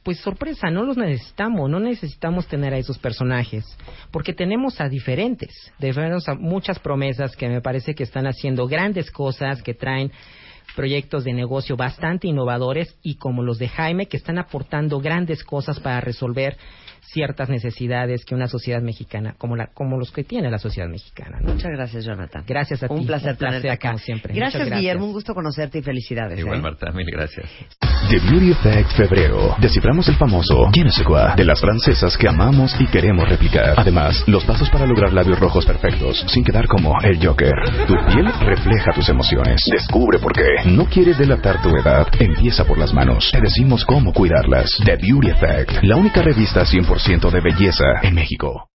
pues 0.09 0.21
sorpresa, 0.21 0.71
no 0.71 0.85
los 0.85 0.97
necesitamos, 0.97 1.69
no 1.69 1.81
necesitamos 1.81 2.47
tener 2.47 2.73
a 2.73 2.79
esos 2.79 2.99
personajes, 2.99 3.67
porque 4.11 4.33
tenemos 4.33 4.81
a 4.81 4.89
diferentes, 4.89 5.51
tenemos 5.79 6.27
a 6.31 6.35
muchas 6.35 6.79
promesas 6.79 7.37
que 7.37 7.47
me 7.47 7.61
parece 7.61 7.95
que 7.95 8.05
están 8.05 8.27
haciendo 8.27 8.67
grandes 8.67 9.11
cosas, 9.11 9.63
que 9.63 9.75
traen 9.75 10.11
proyectos 10.75 11.25
de 11.25 11.35
negocio 11.35 11.77
bastante 11.77 12.27
innovadores 12.27 12.97
y 13.03 13.17
como 13.17 13.43
los 13.43 13.59
de 13.59 13.69
Jaime, 13.69 14.07
que 14.07 14.17
están 14.17 14.39
aportando 14.39 14.99
grandes 14.99 15.45
cosas 15.45 15.79
para 15.79 16.01
resolver 16.01 16.57
ciertas 17.13 17.49
necesidades 17.49 18.25
que 18.25 18.35
una 18.35 18.49
sociedad 18.49 18.83
mexicana, 18.83 19.35
como, 19.39 19.57
la, 19.57 19.69
como 19.69 19.99
los 19.99 20.11
que 20.11 20.25
tiene 20.25 20.51
la 20.51 20.59
sociedad 20.59 20.89
mexicana. 20.89 21.39
Muchas 21.43 21.71
gracias, 21.73 22.05
Jonathan. 22.05 22.45
Gracias 22.47 22.83
a 22.83 22.89
ti. 22.89 22.95
Un 22.95 23.07
placer, 23.07 23.37
tenerte 23.37 23.71
acá. 23.71 23.91
Como 23.91 23.99
siempre. 23.99 24.35
Gracias, 24.35 24.71
Guillermo. 24.71 25.07
Un 25.07 25.13
gusto 25.13 25.35
conocerte 25.35 25.79
y 25.79 25.83
felicidades. 25.83 26.39
Igual, 26.39 26.59
¿eh? 26.59 26.63
Marta, 26.63 26.91
mil 26.93 27.07
gracias. 27.11 27.49
The 28.09 28.19
Beauty 28.31 28.53
Effect 28.53 28.93
Febrero. 28.93 29.57
Desciframos 29.61 30.09
el 30.09 30.15
famoso 30.17 30.71
ne 30.75 30.91
sais 30.91 31.07
quoi 31.07 31.35
de 31.37 31.45
las 31.45 31.61
francesas 31.61 32.17
que 32.17 32.29
amamos 32.29 32.75
y 32.81 32.87
queremos 32.87 33.29
replicar. 33.29 33.75
Además, 33.77 34.23
los 34.27 34.45
pasos 34.45 34.71
para 34.71 34.87
lograr 34.87 35.13
labios 35.13 35.39
rojos 35.39 35.67
perfectos 35.67 36.25
sin 36.29 36.45
quedar 36.45 36.67
como 36.67 36.95
el 37.03 37.19
Joker. 37.25 37.53
Tu 37.87 37.95
piel 38.07 38.33
refleja 38.41 38.93
tus 38.95 39.09
emociones. 39.09 39.61
Descubre 39.71 40.19
por 40.19 40.33
qué. 40.33 40.71
No 40.71 40.87
quieres 40.87 41.19
delatar 41.19 41.61
tu 41.63 41.69
edad. 41.71 42.07
Empieza 42.19 42.65
por 42.65 42.79
las 42.79 42.95
manos. 42.95 43.31
Te 43.33 43.41
decimos 43.41 43.85
cómo 43.85 44.13
cuidarlas. 44.13 44.71
The 44.85 44.97
Beauty 44.97 45.31
Effect. 45.31 45.83
La 45.83 45.97
única 45.97 46.23
revista 46.23 46.65
100% 46.99 47.31
de 47.31 47.41
belleza 47.41 48.01
en 48.03 48.15
México. 48.15 48.65